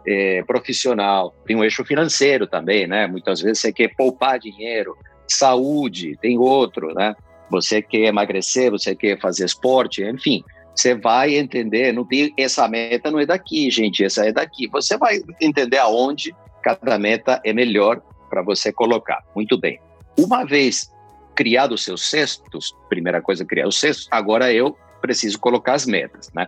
é, 0.08 0.42
profissional, 0.44 1.36
tem 1.46 1.58
um 1.58 1.66
eixo 1.66 1.84
financeiro 1.84 2.48
também, 2.48 2.88
né? 2.88 3.08
Muitas 3.08 3.42
vezes 3.42 3.60
você 3.60 3.74
quer 3.74 3.94
poupar 3.94 4.40
dinheiro, 4.40 4.96
saúde, 5.28 6.18
tem 6.22 6.38
outro, 6.38 6.94
né? 6.94 7.14
Você 7.50 7.82
quer 7.82 8.08
emagrecer, 8.08 8.72
você 8.72 8.96
quer 8.96 9.20
fazer 9.20 9.46
esporte, 9.46 10.04
enfim, 10.04 10.44
você 10.76 10.94
vai 10.94 11.36
entender, 11.36 11.94
não 11.94 12.04
tem 12.04 12.34
essa 12.38 12.68
meta 12.68 13.10
não 13.10 13.20
é 13.20 13.26
daqui, 13.26 13.70
gente, 13.70 14.04
essa 14.04 14.26
é 14.26 14.32
daqui. 14.32 14.68
Você 14.68 14.98
vai 14.98 15.22
entender 15.40 15.78
aonde 15.78 16.36
cada 16.62 17.00
meta 17.00 17.40
é 17.46 17.54
melhor 17.54 18.02
para 18.30 18.42
você 18.42 18.74
colocar. 18.74 19.24
Muito 19.34 19.58
bem. 19.58 19.80
Uma 20.18 20.44
vez 20.44 20.92
criado 21.34 21.74
os 21.74 21.84
seus 21.84 22.10
cestos, 22.10 22.76
primeira 22.90 23.22
coisa 23.22 23.46
criar 23.46 23.68
os 23.68 23.80
cestos, 23.80 24.08
agora 24.12 24.52
eu 24.52 24.76
preciso 25.02 25.40
colocar 25.40 25.74
as 25.74 25.86
metas, 25.86 26.32
né? 26.34 26.48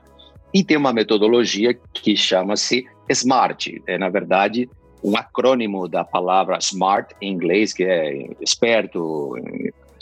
E 0.54 0.64
tem 0.64 0.78
uma 0.78 0.94
metodologia 0.94 1.78
que 1.94 2.16
chama-se 2.16 2.86
SMART, 3.10 3.82
é 3.86 3.98
na 3.98 4.10
verdade 4.10 4.70
um 5.04 5.16
acrônimo 5.16 5.88
da 5.88 6.04
palavra 6.04 6.58
SMART 6.60 7.12
em 7.22 7.32
inglês, 7.32 7.72
que 7.72 7.84
é 7.84 8.30
esperto, 8.42 9.36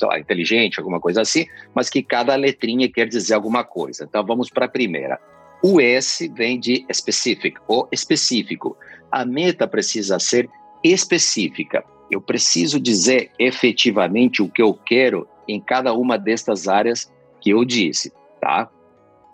lá, 0.03 0.19
inteligente, 0.19 0.79
alguma 0.79 0.99
coisa 0.99 1.21
assim, 1.21 1.45
mas 1.73 1.89
que 1.89 2.03
cada 2.03 2.35
letrinha 2.35 2.89
quer 2.89 3.07
dizer 3.07 3.33
alguma 3.33 3.63
coisa. 3.63 4.03
Então 4.03 4.25
vamos 4.25 4.49
para 4.49 4.65
a 4.65 4.69
primeira. 4.69 5.19
O 5.63 5.79
S 5.79 6.27
vem 6.27 6.59
de 6.59 6.85
specific, 6.93 7.57
ou 7.67 7.87
específico. 7.91 8.77
A 9.11 9.25
meta 9.25 9.67
precisa 9.67 10.19
ser 10.19 10.49
específica. 10.83 11.83
Eu 12.11 12.21
preciso 12.21 12.79
dizer 12.79 13.31
efetivamente 13.39 14.41
o 14.41 14.49
que 14.49 14.61
eu 14.61 14.73
quero 14.73 15.27
em 15.47 15.59
cada 15.59 15.93
uma 15.93 16.17
destas 16.17 16.67
áreas 16.67 17.11
que 17.41 17.49
eu 17.49 17.65
disse, 17.65 18.11
tá? 18.41 18.69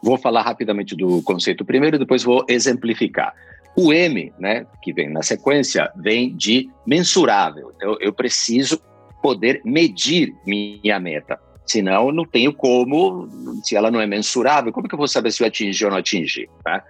Vou 0.04 0.18
falar 0.18 0.42
rapidamente 0.42 0.96
do 0.96 1.22
conceito 1.22 1.66
primeiro, 1.66 2.00
depois 2.00 2.24
vou 2.24 2.46
exemplificar. 2.48 3.34
O 3.76 3.94
M, 3.94 4.34
né, 4.40 4.66
que 4.82 4.92
vem 4.92 5.10
na 5.10 5.22
sequência, 5.22 5.90
vem 5.96 6.36
de 6.36 6.70
mensurável. 6.86 7.72
Então, 7.76 7.98
eu 8.00 8.12
preciso 8.12 8.82
poder 9.22 9.62
medir 9.64 10.34
minha 10.46 11.00
meta. 11.00 11.40
Senão, 11.66 12.12
não 12.12 12.26
tenho 12.26 12.54
como, 12.54 13.30
se 13.64 13.76
ela 13.76 13.92
não 13.92 14.02
é 14.02 14.08
mensurável, 14.08 14.74
como 14.74 14.88
que 14.88 14.94
eu 14.94 14.98
vou 14.98 15.08
saber 15.08 15.32
se 15.32 15.42
eu 15.42 15.48
atingi 15.48 15.86
ou 15.86 15.92
não 15.92 15.98
atingi? 15.98 16.50
Tá? 16.64 16.84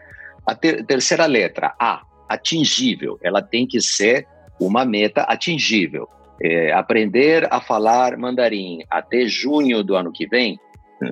A 0.46 0.56
ter 0.56 0.84
terceira 0.86 1.26
letra, 1.26 1.76
A, 1.80 2.02
atingível. 2.28 3.20
Ela 3.22 3.42
tem 3.42 3.68
que 3.68 3.80
ser 3.82 4.28
uma 4.60 4.86
meta 4.86 5.22
atingível. 5.24 6.08
É, 6.42 6.72
aprender 6.72 7.48
a 7.52 7.62
falar 7.62 8.18
mandarim 8.18 8.80
até 8.90 9.28
junho 9.28 9.84
do 9.84 9.96
ano 9.96 10.12
que 10.12 10.26
vem, 10.26 10.60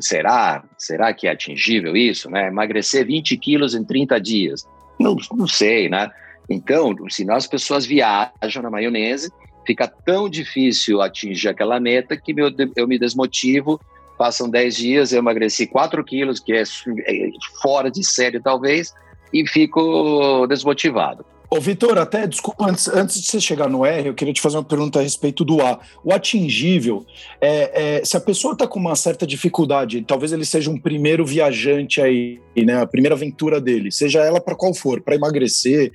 será? 0.02 0.64
Será 0.78 1.14
que 1.14 1.28
é 1.28 1.32
atingível 1.32 1.96
isso? 1.96 2.30
Né? 2.30 2.48
Emagrecer 2.48 3.06
20 3.06 3.38
quilos 3.38 3.76
em 3.76 3.84
30 3.84 4.20
dias? 4.20 4.68
Não, 5.00 5.16
não 5.32 5.48
sei, 5.48 5.90
né? 5.90 6.10
Então, 6.50 6.96
senão 7.10 7.36
as 7.36 7.46
pessoas 7.46 7.86
viajam 7.86 8.64
na 8.64 8.72
maionese 8.72 9.32
fica 9.70 9.88
tão 9.88 10.28
difícil 10.28 11.00
atingir 11.00 11.48
aquela 11.48 11.80
meta 11.80 12.18
que 12.18 12.34
meu, 12.34 12.50
eu 12.76 12.88
me 12.88 12.98
desmotivo. 12.98 13.80
Passam 14.18 14.50
10 14.50 14.76
dias, 14.76 15.14
eu 15.14 15.20
emagreci 15.20 15.68
4 15.68 16.04
quilos, 16.04 16.40
que 16.40 16.54
é, 16.54 16.64
é 16.64 17.30
fora 17.62 17.92
de 17.92 18.04
série 18.04 18.40
talvez, 18.40 18.96
e 19.32 19.48
fico 19.48 20.48
desmotivado. 20.48 21.24
Ô, 21.52 21.60
Vitor, 21.60 21.98
até, 22.00 22.26
desculpa, 22.28 22.68
antes, 22.68 22.88
antes 22.88 23.22
de 23.22 23.28
você 23.28 23.40
chegar 23.40 23.70
no 23.70 23.86
R, 23.86 24.10
eu 24.10 24.14
queria 24.14 24.34
te 24.34 24.42
fazer 24.42 24.58
uma 24.58 24.64
pergunta 24.64 25.00
a 25.00 25.04
respeito 25.04 25.46
do 25.46 25.62
A. 25.62 25.80
O 26.04 26.12
atingível, 26.12 27.06
é, 27.40 28.00
é 28.00 28.06
se 28.06 28.18
a 28.18 28.20
pessoa 28.20 28.54
está 28.54 28.68
com 28.68 28.80
uma 28.80 28.96
certa 28.96 29.26
dificuldade, 29.26 30.02
talvez 30.02 30.32
ele 30.32 30.46
seja 30.46 30.70
um 30.70 30.78
primeiro 30.78 31.26
viajante 31.26 32.02
aí, 32.02 32.40
né, 32.56 32.82
a 32.82 32.88
primeira 32.88 33.16
aventura 33.16 33.62
dele, 33.62 33.92
seja 33.92 34.20
ela 34.20 34.42
para 34.42 34.56
qual 34.56 34.74
for, 34.74 35.02
para 35.02 35.16
emagrecer, 35.16 35.92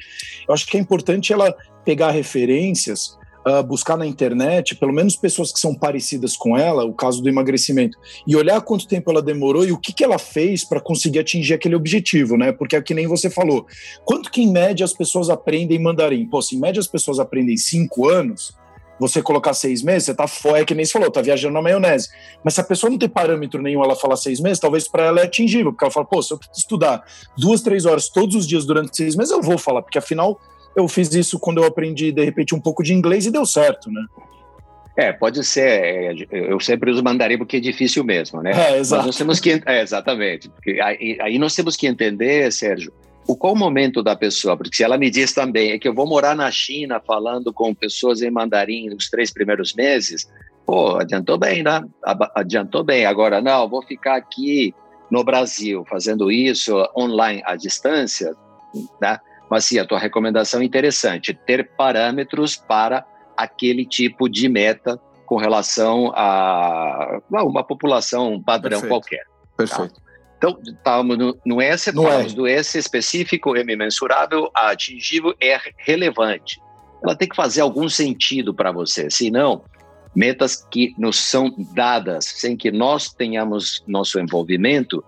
eu 0.49 0.55
acho 0.55 0.67
que 0.67 0.77
é 0.77 0.81
importante 0.81 1.33
ela 1.33 1.55
pegar 1.85 2.11
referências 2.11 3.17
uh, 3.47 3.63
buscar 3.63 3.97
na 3.97 4.07
internet, 4.07 4.75
pelo 4.75 4.93
menos 4.93 5.17
pessoas 5.17 5.53
que 5.53 5.61
são 5.61 5.75
parecidas 5.75 6.37
com 6.37 6.57
ela, 6.57 6.85
o 6.85 6.93
caso 6.93 7.23
do 7.23 7.29
emagrecimento, 7.29 7.99
e 8.27 8.35
olhar 8.37 8.61
quanto 8.63 8.89
tempo 8.89 9.11
ela 9.11 9.23
demorou 9.23 9.65
e 9.65 9.73
o 9.73 9.79
que, 9.79 9.93
que 9.93 10.05
ela 10.05 10.19
fez 10.19 10.65
para 10.65 10.81
conseguir 10.81 11.19
atingir 11.19 11.55
aquele 11.55 11.75
objetivo, 11.75 12.37
né? 12.37 12.53
Porque 12.53 12.77
é 12.77 12.83
que 12.83 12.95
nem 12.95 13.07
você 13.07 13.29
falou, 13.29 13.67
quanto 14.05 14.31
que 14.31 14.43
em 14.43 14.51
média 14.51 14.85
as 14.85 14.93
pessoas 14.93 15.31
aprendem 15.31 15.79
mandarim? 15.79 16.27
Pô, 16.27 16.41
se 16.41 16.57
em 16.57 16.61
média 16.61 16.81
as 16.81 16.87
pessoas 16.87 17.19
aprendem 17.19 17.57
cinco 17.57 18.09
anos, 18.09 18.55
você 18.99 19.21
colocar 19.21 19.55
seis 19.55 19.83
meses, 19.83 20.05
você 20.05 20.15
tá 20.15 20.27
fora, 20.27 20.61
é 20.61 20.65
que 20.65 20.75
nem 20.75 20.85
você 20.85 20.93
falou, 20.93 21.11
tá 21.11 21.21
viajando 21.21 21.55
na 21.55 21.63
maionese. 21.63 22.09
Mas 22.45 22.55
se 22.55 22.61
a 22.61 22.65
pessoa 22.65 22.91
não 22.91 22.99
tem 22.99 23.09
parâmetro 23.09 23.61
nenhum, 23.61 23.83
ela 23.83 23.97
falar 23.97 24.17
seis 24.17 24.41
meses, 24.41 24.61
talvez 24.61 24.89
para 24.89 25.05
ela 25.05 25.21
é 25.21 25.25
atingível, 25.25 25.73
porque 25.73 25.85
ela 25.85 25.91
fala, 25.91 26.07
pô, 26.07 26.23
se 26.23 26.33
eu 26.33 26.39
estudar 26.57 27.05
duas, 27.37 27.61
três 27.61 27.85
horas 27.87 28.09
todos 28.09 28.37
os 28.37 28.47
dias 28.47 28.65
durante 28.65 28.97
seis 28.97 29.17
meses, 29.17 29.33
eu 29.33 29.43
vou 29.43 29.59
falar, 29.59 29.83
porque 29.83 29.99
afinal 29.99 30.39
eu 30.77 30.89
fiz 30.89 31.13
isso 31.15 31.39
quando 31.39 31.59
eu 31.59 31.65
aprendi, 31.65 32.13
de 32.13 32.25
repente, 32.25 32.55
um 32.55 32.61
pouco 32.61 32.83
de 32.83 32.93
inglês 32.93 33.27
e 33.27 33.31
deu 33.31 33.47
certo, 33.47 33.91
né? 33.91 34.05
É, 34.97 35.13
pode 35.13 35.43
ser. 35.43 35.69
É, 35.69 36.15
eu 36.31 36.61
sempre 36.61 36.91
uso 36.91 37.03
mandarim 37.03 37.37
porque 37.37 37.57
é 37.57 37.61
difícil 37.61 38.05
mesmo, 38.05 38.41
né? 38.41 38.53
É, 38.53 38.79
exato. 38.79 39.07
Nós 39.07 39.17
temos 39.17 39.41
que, 39.41 39.61
é, 39.67 39.83
exatamente. 39.83 40.49
Porque 40.49 40.81
aí, 40.81 41.19
aí, 41.21 41.39
nós 41.39 41.55
temos 41.55 41.77
que 41.77 41.87
entender, 41.87 42.53
Sérgio, 42.53 42.93
o 43.27 43.37
qual 43.37 43.57
momento 43.57 44.03
da 44.03 44.15
pessoa. 44.15 44.57
Porque 44.57 44.77
se 44.77 44.85
ela 44.85 44.97
me 44.97 45.11
diz 45.11 45.33
também 45.33 45.73
é 45.73 45.79
que 45.79 45.89
eu 45.89 45.95
vou 45.95 46.07
morar 46.07 46.37
na 46.37 46.51
China 46.51 47.01
falando 47.05 47.53
com 47.53 47.75
pessoas 47.75 48.23
em 48.23 48.31
mandarim 48.31 48.89
nos 48.89 49.11
três 49.11 49.33
primeiros 49.33 49.75
meses, 49.75 50.31
pô, 50.65 50.97
adiantou 50.97 51.39
bem, 51.39 51.65
né? 51.65 51.83
Adiantou 52.37 52.85
bem. 52.85 53.05
Agora, 53.05 53.41
não, 53.41 53.69
vou 53.69 53.83
ficar 53.83 54.15
aqui 54.15 54.73
no 55.11 55.25
Brasil 55.25 55.85
fazendo 55.91 56.31
isso 56.31 56.77
online 56.97 57.43
à 57.45 57.57
distância, 57.57 58.33
né? 59.01 59.19
Mas 59.55 59.67
sim, 59.67 59.79
a 59.79 59.87
tua 59.87 60.01
recomendação 60.01 60.61
é 60.61 60.65
interessante, 60.65 61.33
ter 61.33 61.77
parâmetros 61.77 62.57
para 62.57 63.07
aquele 63.37 63.87
tipo 63.87 64.29
de 64.29 64.49
meta 64.49 65.01
com 65.25 65.37
relação 65.37 66.11
a 66.13 67.21
uma 67.31 67.63
população 67.63 68.43
padrão 68.43 68.81
Perfeito. 68.81 68.91
qualquer. 68.91 69.25
Tá? 69.25 69.57
Perfeito. 69.57 69.95
Tá? 69.95 70.01
Então, 70.39 70.59
estávamos 70.61 71.19
no, 71.19 71.39
no 71.47 71.63
S, 71.63 71.93
no 71.93 72.03
do 72.35 72.49
S 72.49 72.77
específico, 72.77 73.57
M 73.57 73.77
mensurável, 73.77 74.51
atingível, 74.53 75.33
é 75.41 75.57
relevante. 75.79 76.61
Ela 77.01 77.15
tem 77.15 77.29
que 77.29 77.37
fazer 77.37 77.61
algum 77.61 77.89
sentido 77.89 78.53
para 78.53 78.73
você, 78.73 79.09
senão, 79.09 79.63
metas 80.17 80.67
que 80.69 80.93
nos 80.99 81.17
são 81.17 81.55
dadas 81.73 82.25
sem 82.25 82.57
que 82.57 82.73
nós 82.73 83.09
tenhamos 83.13 83.85
nosso 83.87 84.19
envolvimento, 84.19 85.05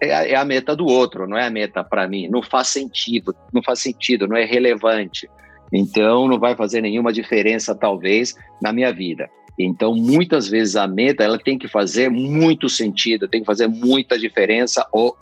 é, 0.00 0.32
é 0.32 0.36
a 0.36 0.44
meta 0.44 0.74
do 0.74 0.86
outro, 0.86 1.26
não 1.26 1.36
é 1.36 1.46
a 1.46 1.50
meta 1.50 1.82
para 1.82 2.06
mim. 2.08 2.28
Não 2.28 2.42
faz 2.42 2.68
sentido, 2.68 3.34
não 3.52 3.62
faz 3.62 3.80
sentido, 3.80 4.26
não 4.26 4.36
é 4.36 4.44
relevante. 4.44 5.28
Então, 5.72 6.28
não 6.28 6.38
vai 6.38 6.54
fazer 6.54 6.80
nenhuma 6.80 7.12
diferença, 7.12 7.74
talvez, 7.74 8.36
na 8.62 8.72
minha 8.72 8.92
vida. 8.92 9.28
Então, 9.58 9.94
muitas 9.94 10.48
vezes 10.48 10.76
a 10.76 10.86
meta 10.86 11.24
ela 11.24 11.38
tem 11.38 11.58
que 11.58 11.66
fazer 11.66 12.10
muito 12.10 12.68
sentido, 12.68 13.28
tem 13.28 13.40
que 13.40 13.46
fazer 13.46 13.66
muita 13.66 14.18
diferença 14.18 14.86
ou 14.92 15.16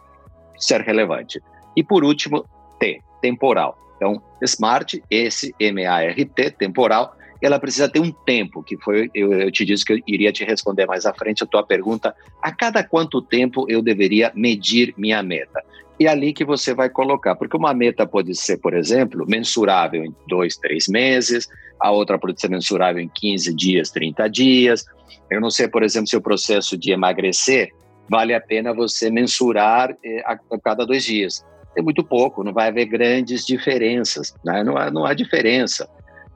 ser 0.59 0.81
relevante. 0.81 1.41
E 1.77 1.83
por 1.83 2.05
último, 2.05 2.45
T, 2.79 3.01
temporal. 3.23 3.79
Então, 3.97 4.21
SMART, 4.43 4.95
S-M-A-R-T, 5.11 6.51
temporal, 6.53 7.17
ela 7.45 7.59
precisa 7.59 7.89
ter 7.89 8.01
um 8.01 8.11
tempo, 8.11 8.63
que 8.63 8.77
foi, 8.79 9.11
eu, 9.15 9.33
eu, 9.33 9.53
te 9.53 9.65
disse 9.65 9.85
que 9.85 9.93
eu 9.93 10.01
iria 10.07 10.33
te 10.33 10.45
responder 10.45 10.87
mais 10.87 11.05
à 11.05 11.13
frente 11.13 11.45
a 11.45 11.47
tua 11.47 11.63
pergunta, 11.63 12.15
a 12.43 12.51
cada 12.51 12.83
quanto 12.83 13.21
tempo 13.21 13.67
eu 13.69 13.83
deveria 13.83 14.33
medir 14.35 14.95
minha 14.97 15.23
meta? 15.23 15.63
E 16.01 16.07
é 16.07 16.09
ali 16.09 16.33
que 16.33 16.45
você 16.45 16.75
vai 16.75 16.89
colocar, 16.89 17.35
porque 17.37 17.57
uma 17.57 17.75
meta 17.75 18.07
pode 18.07 18.35
ser, 18.35 18.57
por 18.57 18.75
exemplo, 18.75 19.27
mensurável 19.29 20.05
em 20.05 20.15
dois, 20.27 20.57
três 20.57 20.89
meses, 20.89 21.49
a 21.79 21.91
outra 21.91 22.19
pode 22.19 22.41
ser 22.41 22.49
mensurável 22.49 23.03
em 23.03 23.09
15 23.09 23.55
dias, 23.55 23.91
30 23.91 24.29
dias. 24.29 24.87
Eu 25.31 25.41
não 25.41 25.51
sei, 25.51 25.69
por 25.69 25.83
exemplo, 25.83 26.09
se 26.09 26.17
o 26.17 26.23
processo 26.23 26.79
de 26.79 26.93
emagrecer 26.93 27.73
vale 28.09 28.35
a 28.35 28.41
pena 28.41 28.73
você 28.73 29.11
mensurar 29.11 29.95
eh, 30.05 30.23
a, 30.25 30.33
a 30.33 30.59
cada 30.59 30.85
dois 30.87 31.05
dias. 31.05 31.45
É 31.77 31.83
muito 31.83 32.03
pouco, 32.03 32.43
não 32.43 32.53
vai 32.53 32.69
haver 32.69 32.87
grandes 32.87 33.45
diferenças, 33.45 34.35
né? 34.45 34.63
não, 34.65 34.77
há, 34.77 34.91
não 34.91 35.05
há 35.05 35.13
diferença. 35.13 35.89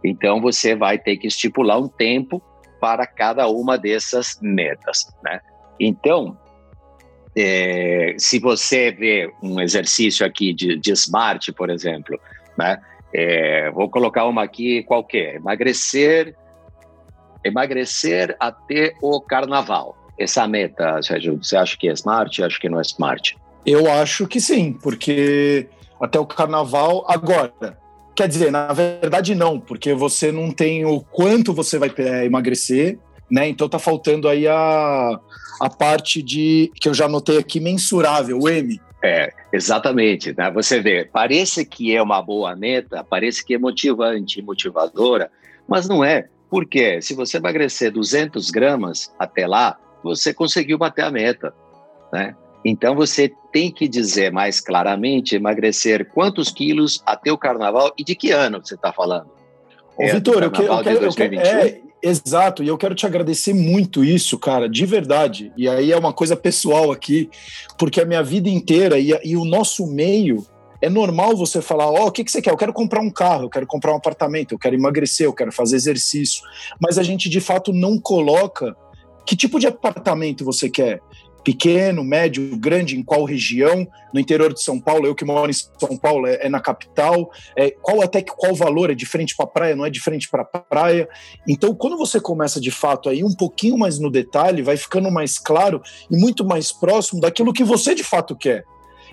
Então, 0.03 0.41
você 0.41 0.75
vai 0.75 0.99
ter 0.99 1.17
que 1.17 1.27
estipular 1.27 1.79
um 1.79 1.89
tempo 1.89 2.43
para 2.81 3.07
cada 3.07 3.49
uma 3.49 3.77
dessas 3.77 4.39
metas, 4.41 5.13
né? 5.23 5.41
Então, 5.81 6.39
é, 7.37 8.15
se 8.19 8.39
você 8.39 8.91
vê 8.91 9.33
um 9.43 9.61
exercício 9.61 10.27
aqui 10.27 10.53
de, 10.53 10.77
de 10.77 10.93
SMART, 10.93 11.53
por 11.53 11.71
exemplo, 11.71 12.19
né? 12.57 12.81
É, 13.13 13.71
vou 13.71 13.89
colocar 13.89 14.27
uma 14.27 14.43
aqui 14.43 14.83
qualquer, 14.83 15.37
emagrecer, 15.37 16.37
emagrecer 17.43 18.37
até 18.39 18.93
o 19.01 19.21
carnaval. 19.21 19.97
Essa 20.19 20.47
meta, 20.47 21.01
Sérgio, 21.03 21.39
você 21.43 21.57
acha 21.57 21.77
que 21.79 21.89
é 21.89 21.93
SMART? 21.93 22.41
Acho 22.41 22.61
que 22.61 22.69
não 22.69 22.79
é 22.79 22.83
SMART. 22.83 23.35
Eu 23.65 23.91
acho 23.91 24.27
que 24.27 24.41
sim, 24.41 24.73
porque 24.73 25.69
até 26.01 26.19
o 26.19 26.27
carnaval 26.27 27.05
agora 27.09 27.79
Quer 28.19 28.27
dizer, 28.27 28.51
na 28.51 28.73
verdade, 28.73 29.33
não, 29.33 29.61
porque 29.61 29.95
você 29.95 30.33
não 30.33 30.51
tem 30.51 30.85
o 30.85 31.01
quanto 31.01 31.55
você 31.55 31.79
vai 31.79 31.89
é, 31.99 32.25
emagrecer, 32.25 32.99
né? 33.31 33.47
Então 33.47 33.69
tá 33.69 33.79
faltando 33.79 34.29
aí 34.29 34.45
a, 34.45 35.21
a 35.61 35.71
parte 35.71 36.21
de 36.21 36.69
que 36.75 36.89
eu 36.89 36.95
já 36.95 37.05
anotei 37.05 37.39
aqui 37.39 37.61
mensurável, 37.61 38.41
o 38.41 38.49
M. 38.49 38.81
É, 39.05 39.33
exatamente. 39.53 40.35
Né? 40.37 40.51
Você 40.51 40.81
vê, 40.81 41.05
parece 41.05 41.65
que 41.65 41.95
é 41.95 42.03
uma 42.03 42.21
boa 42.21 42.57
meta, 42.57 43.07
parece 43.09 43.45
que 43.45 43.55
é 43.55 43.59
motivante, 43.59 44.43
motivadora, 44.43 45.31
mas 45.69 45.89
não 45.89 46.03
é. 46.03 46.27
Porque 46.51 47.01
se 47.01 47.15
você 47.15 47.37
emagrecer 47.37 47.93
200 47.93 48.51
gramas 48.51 49.15
até 49.17 49.47
lá, 49.47 49.79
você 50.03 50.35
conseguiu 50.35 50.77
bater 50.77 51.05
a 51.05 51.11
meta, 51.13 51.55
né? 52.13 52.35
Então 52.65 52.95
você 52.95 53.33
tem 53.53 53.71
que 53.71 53.89
dizer 53.89 54.33
mais 54.33 54.61
claramente 54.61 55.35
emagrecer 55.35 56.11
quantos 56.13 56.51
quilos 56.51 57.03
até 57.07 57.33
o 57.33 57.39
carnaval 57.39 57.93
e 57.97 58.05
de 58.05 58.15
que 58.15 58.31
ano 58.31 58.61
você 58.63 58.75
está 58.75 58.93
falando. 58.93 59.29
Ô, 59.97 60.03
é, 60.03 60.13
Vitor, 60.13 60.37
eu, 60.37 60.43
eu 60.43 60.51
quero, 60.51 61.05
eu 61.05 61.15
quero 61.15 61.41
é, 61.41 61.81
exato, 62.03 62.63
e 62.63 62.69
eu 62.69 62.79
quero 62.79 62.95
te 62.95 63.07
agradecer 63.07 63.53
muito 63.53 64.05
isso, 64.05 64.39
cara, 64.39 64.69
de 64.69 64.87
verdade. 64.87 65.53
E 65.57 65.69
aí 65.69 65.91
é 65.91 65.97
uma 65.97 66.13
coisa 66.13 66.37
pessoal 66.37 66.93
aqui, 66.93 67.31
porque 67.77 68.01
a 68.01 68.05
minha 68.05 68.23
vida 68.23 68.49
inteira 68.49 68.99
e, 68.99 69.13
e 69.25 69.37
o 69.37 69.45
nosso 69.45 69.87
meio 69.87 70.47
é 70.81 70.89
normal 70.89 71.37
você 71.37 71.61
falar: 71.61 71.87
Ó, 71.89 72.05
oh, 72.05 72.07
o 72.07 72.13
que, 72.13 72.23
que 72.23 72.31
você 72.31 72.41
quer? 72.41 72.51
Eu 72.51 72.57
quero 72.57 72.73
comprar 72.73 73.01
um 73.01 73.11
carro, 73.11 73.45
eu 73.45 73.51
quero 73.51 73.67
comprar 73.67 73.93
um 73.93 73.97
apartamento, 73.97 74.53
eu 74.53 74.59
quero 74.59 74.77
emagrecer, 74.77 75.27
eu 75.27 75.33
quero 75.33 75.53
fazer 75.53 75.77
exercício. 75.77 76.43
Mas 76.81 76.99
a 76.99 77.03
gente 77.03 77.29
de 77.29 77.41
fato 77.41 77.73
não 77.73 77.99
coloca 77.99 78.77
que 79.27 79.37
tipo 79.37 79.59
de 79.59 79.67
apartamento 79.67 80.45
você 80.45 80.71
quer 80.71 81.01
pequeno, 81.49 82.05
médio, 82.05 82.55
grande, 82.59 82.95
em 82.95 83.03
qual 83.03 83.25
região, 83.25 83.89
no 84.13 84.21
interior 84.21 84.53
de 84.53 84.63
São 84.63 84.79
Paulo, 84.79 85.07
eu 85.07 85.15
que 85.15 85.25
moro 85.25 85.51
em 85.51 85.55
São 85.55 85.97
Paulo, 85.97 86.27
é, 86.27 86.41
é 86.43 86.49
na 86.51 86.61
capital, 86.61 87.31
é, 87.57 87.71
qual 87.71 88.03
até 88.03 88.21
que 88.21 88.31
qual 88.37 88.55
valor, 88.55 88.91
é 88.91 88.95
diferente 88.95 89.35
para 89.35 89.47
praia, 89.47 89.75
não 89.75 89.87
é 89.87 89.89
diferente 89.89 90.29
para 90.29 90.45
praia. 90.45 91.09
Então, 91.49 91.75
quando 91.75 91.97
você 91.97 92.21
começa 92.21 92.61
de 92.61 92.71
fato 92.71 93.09
aí 93.09 93.25
um 93.25 93.35
pouquinho 93.35 93.79
mais 93.79 93.99
no 93.99 94.11
detalhe, 94.11 94.61
vai 94.61 94.77
ficando 94.77 95.11
mais 95.11 95.39
claro 95.39 95.81
e 96.11 96.19
muito 96.19 96.45
mais 96.45 96.71
próximo 96.71 97.19
daquilo 97.19 97.51
que 97.51 97.65
você 97.65 97.95
de 97.95 98.05
fato 98.05 98.37
quer. 98.37 98.65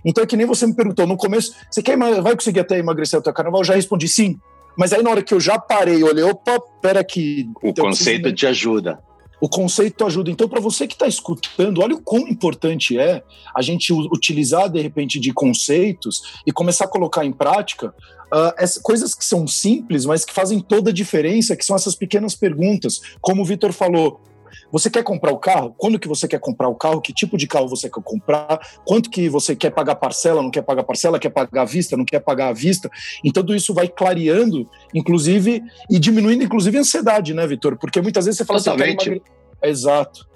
Então 0.04 0.22
é 0.22 0.28
que 0.28 0.36
nem 0.36 0.46
você 0.46 0.68
me 0.68 0.76
perguntou 0.76 1.08
no 1.08 1.16
começo, 1.16 1.56
você 1.72 1.82
quer 1.82 1.98
vai 1.98 2.36
conseguir 2.36 2.60
até 2.60 2.78
emagrecer 2.78 3.18
até 3.18 3.30
o 3.30 3.34
carnaval? 3.34 3.62
Eu 3.62 3.66
já 3.66 3.76
respondi 3.76 4.10
sim. 4.10 4.38
Mas 4.78 4.92
aí 4.92 5.02
na 5.02 5.10
hora 5.10 5.24
que 5.24 5.34
eu 5.34 5.40
já 5.40 5.58
parei, 5.58 6.04
olhei, 6.04 6.26
opa, 6.26 6.60
pera 6.82 7.00
aqui. 7.00 7.50
O 7.64 7.74
conceito 7.74 8.34
te 8.34 8.46
ajuda. 8.46 9.00
O 9.40 9.50
conceito 9.50 10.06
ajuda. 10.06 10.32
Então, 10.32 10.48
para 10.48 10.62
você 10.62 10.88
que 10.88 10.94
está 10.94 11.08
escutando, 11.08 11.82
olha 11.82 11.96
o 11.96 12.02
quão 12.02 12.28
importante 12.28 12.98
é 12.98 13.24
a 13.56 13.62
gente 13.62 13.92
utilizar, 13.94 14.70
de 14.70 14.82
repente, 14.82 15.20
de 15.20 15.34
conceitos 15.34 16.22
e 16.46 16.52
começar 16.52 16.86
a 16.86 16.90
colocar 16.90 17.26
em 17.26 17.32
prática 17.32 17.94
uh, 18.32 18.82
coisas 18.82 19.14
que 19.14 19.26
são 19.26 19.48
simples, 19.48 20.06
mas 20.06 20.26
que 20.26 20.34
fazem 20.34 20.60
toda 20.60 20.90
a 20.90 20.94
diferença, 20.94 21.56
que 21.56 21.66
são 21.66 21.76
essas 21.76 21.96
pequenas 21.96 22.36
perguntas. 22.36 23.02
Como 23.22 23.42
o 23.42 23.46
Vitor 23.46 23.72
falou, 23.72 24.22
você 24.72 24.90
quer 24.90 25.04
comprar 25.04 25.32
o 25.32 25.38
carro? 25.38 25.74
Quando 25.78 26.00
que 26.00 26.08
você 26.08 26.28
quer 26.28 26.40
comprar 26.40 26.68
o 26.68 26.76
carro? 26.76 27.02
Que 27.02 27.14
tipo 27.14 27.38
de 27.38 27.48
carro 27.48 27.68
você 27.68 27.90
quer 27.90 28.02
comprar? 28.02 28.60
Quanto 28.86 29.10
que 29.10 29.30
você 29.30 29.56
quer 29.56 29.72
pagar 29.72 29.96
parcela? 29.96 30.42
Não 30.42 30.52
quer 30.52 30.62
pagar 30.62 30.84
parcela? 30.84 31.20
Quer 31.20 31.30
pagar 31.30 31.62
à 31.62 31.66
vista? 31.66 31.98
Não 31.98 32.06
quer 32.06 32.20
pagar 32.20 32.50
à 32.50 32.54
vista? 32.54 32.90
Então 33.24 33.44
tudo 33.44 33.56
isso 33.56 33.74
vai 33.74 33.88
clareando, 33.88 34.70
inclusive, 34.94 35.62
e 35.90 36.00
diminuindo, 36.00 36.44
inclusive, 36.44 36.78
a 36.78 36.82
ansiedade, 36.82 37.34
né, 37.34 37.46
Vitor? 37.48 37.78
Porque 37.78 38.02
muitas 38.02 38.26
vezes 38.26 38.38
você 38.38 38.46
fala 38.46 38.60
Totalmente. 38.60 39.10
assim, 39.10 39.22
Exato. 39.64 40.28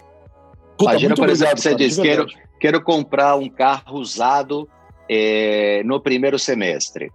Puta, 0.78 0.92
Imagina, 0.92 1.16
por 1.16 1.30
exemplo, 1.30 1.54
obrigado, 1.54 1.60
você 1.60 1.70
cara, 1.70 1.78
diz, 1.78 1.98
quero, 1.98 2.28
quero 2.60 2.82
comprar 2.82 3.36
um 3.36 3.50
carro 3.50 4.00
usado 4.00 4.68
é, 5.10 5.82
no 5.84 6.00
primeiro 6.00 6.40
semestre. 6.40 7.12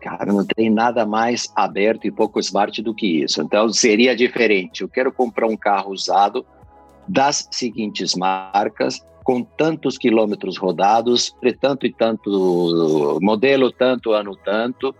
Cara, 0.00 0.32
não 0.32 0.44
tem 0.46 0.70
nada 0.70 1.04
mais 1.04 1.52
aberto 1.54 2.06
e 2.06 2.10
pouco 2.10 2.40
smart 2.40 2.80
do 2.82 2.94
que 2.94 3.22
isso. 3.22 3.42
Então 3.42 3.68
seria 3.72 4.16
diferente. 4.16 4.80
Eu 4.80 4.88
quero 4.88 5.12
comprar 5.12 5.46
um 5.46 5.56
carro 5.56 5.92
usado 5.92 6.44
das 7.06 7.48
seguintes 7.50 8.14
marcas, 8.14 9.04
com 9.22 9.42
tantos 9.42 9.98
quilômetros 9.98 10.56
rodados, 10.56 11.34
tanto 11.60 11.86
e 11.86 11.92
tanto 11.92 13.18
modelo, 13.20 13.70
tanto 13.70 14.12
ano 14.12 14.34
tanto, 14.36 14.94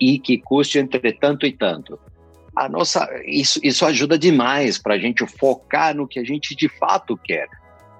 e 0.00 0.18
que 0.18 0.38
custe 0.38 0.78
entre 0.78 1.12
tanto 1.12 1.46
e 1.46 1.52
tanto. 1.52 1.98
A 2.54 2.68
nossa, 2.68 3.08
isso, 3.26 3.58
isso 3.62 3.84
ajuda 3.84 4.16
demais 4.16 4.78
para 4.78 4.94
a 4.94 4.98
gente 4.98 5.26
focar 5.26 5.94
no 5.96 6.06
que 6.06 6.20
a 6.20 6.24
gente 6.24 6.54
de 6.54 6.68
fato 6.68 7.16
quer. 7.16 7.48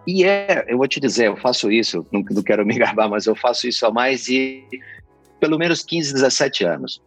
E 0.06 0.22
é, 0.22 0.64
eu 0.68 0.78
vou 0.78 0.86
te 0.86 1.00
dizer, 1.00 1.26
eu 1.26 1.36
faço 1.36 1.72
isso, 1.72 2.06
não, 2.12 2.22
não 2.30 2.42
quero 2.42 2.64
me 2.64 2.74
gabar, 2.78 3.08
mas 3.08 3.26
eu 3.26 3.34
faço 3.34 3.66
isso 3.66 3.84
há 3.84 3.90
mais 3.90 4.26
de 4.26 4.62
pelo 5.40 5.58
menos 5.58 5.82
15, 5.82 6.12
17 6.14 6.64
anos. 6.64 7.02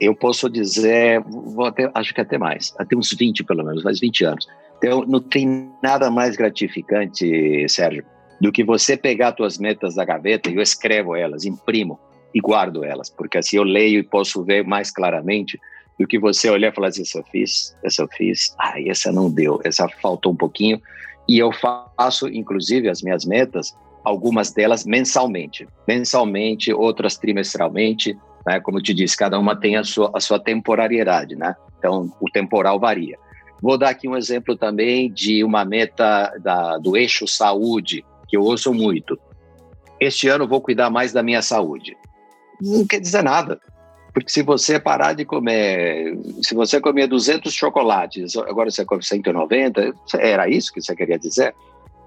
Eu 0.00 0.14
posso 0.14 0.48
dizer, 0.50 1.20
vou 1.20 1.66
até, 1.66 1.90
acho 1.94 2.12
que 2.12 2.20
até 2.20 2.36
mais, 2.36 2.74
até 2.78 2.96
uns 2.96 3.12
20 3.12 3.44
pelo 3.44 3.64
menos, 3.64 3.82
mais 3.82 4.00
20 4.00 4.24
anos. 4.24 4.46
Então, 4.78 5.04
não 5.06 5.20
tem 5.20 5.70
nada 5.82 6.10
mais 6.10 6.36
gratificante, 6.36 7.66
Sérgio, 7.68 8.04
do 8.40 8.50
que 8.52 8.64
você 8.64 8.96
pegar 8.96 9.34
suas 9.36 9.58
metas 9.58 9.94
da 9.94 10.04
gaveta 10.04 10.50
e 10.50 10.56
eu 10.56 10.62
escrevo 10.62 11.14
elas, 11.14 11.44
imprimo 11.44 11.98
e 12.34 12.40
guardo 12.40 12.84
elas, 12.84 13.08
porque 13.08 13.38
assim 13.38 13.56
eu 13.56 13.62
leio 13.62 14.00
e 14.00 14.02
posso 14.02 14.42
ver 14.42 14.64
mais 14.64 14.90
claramente 14.90 15.58
do 15.98 16.06
que 16.06 16.18
você 16.18 16.50
olhar 16.50 16.72
e 16.72 16.74
falar 16.74 16.88
assim, 16.88 17.02
essa 17.02 17.18
eu 17.18 17.24
fiz, 17.24 17.76
essa 17.84 18.02
eu 18.02 18.08
fiz, 18.08 18.54
ah, 18.58 18.74
essa 18.84 19.12
não 19.12 19.30
deu, 19.30 19.60
essa 19.64 19.88
faltou 20.02 20.32
um 20.32 20.36
pouquinho. 20.36 20.80
E 21.28 21.38
eu 21.38 21.50
faço, 21.52 22.28
inclusive, 22.28 22.88
as 22.88 23.00
minhas 23.00 23.24
metas 23.24 23.74
algumas 24.04 24.52
delas 24.52 24.84
mensalmente, 24.84 25.66
mensalmente, 25.88 26.72
outras 26.72 27.16
trimestralmente, 27.16 28.16
né? 28.46 28.60
Como 28.60 28.78
eu 28.78 28.82
te 28.82 28.92
disse, 28.92 29.16
cada 29.16 29.38
uma 29.38 29.56
tem 29.56 29.76
a 29.76 29.84
sua, 29.84 30.10
a 30.14 30.20
sua 30.20 30.38
temporariedade, 30.38 31.34
né? 31.34 31.56
Então, 31.78 32.12
o 32.20 32.30
temporal 32.30 32.78
varia. 32.78 33.18
Vou 33.62 33.78
dar 33.78 33.90
aqui 33.90 34.06
um 34.06 34.16
exemplo 34.16 34.56
também 34.56 35.10
de 35.10 35.42
uma 35.42 35.64
meta 35.64 36.32
da, 36.42 36.76
do 36.76 36.96
eixo 36.96 37.26
saúde, 37.26 38.04
que 38.28 38.36
eu 38.36 38.42
ouço 38.42 38.74
muito. 38.74 39.18
Este 39.98 40.28
ano 40.28 40.46
vou 40.46 40.60
cuidar 40.60 40.90
mais 40.90 41.12
da 41.12 41.22
minha 41.22 41.40
saúde. 41.40 41.96
Não 42.60 42.86
quer 42.86 43.00
dizer 43.00 43.22
nada. 43.22 43.58
Porque 44.12 44.30
se 44.30 44.42
você 44.42 44.78
parar 44.78 45.12
de 45.12 45.24
comer, 45.24 46.16
se 46.42 46.54
você 46.54 46.80
comer 46.80 47.08
200 47.08 47.52
chocolates, 47.52 48.36
agora 48.36 48.70
você 48.70 48.84
come 48.84 49.02
190, 49.02 49.92
era 50.18 50.48
isso 50.48 50.72
que 50.72 50.80
você 50.80 50.94
queria 50.94 51.18
dizer? 51.18 51.54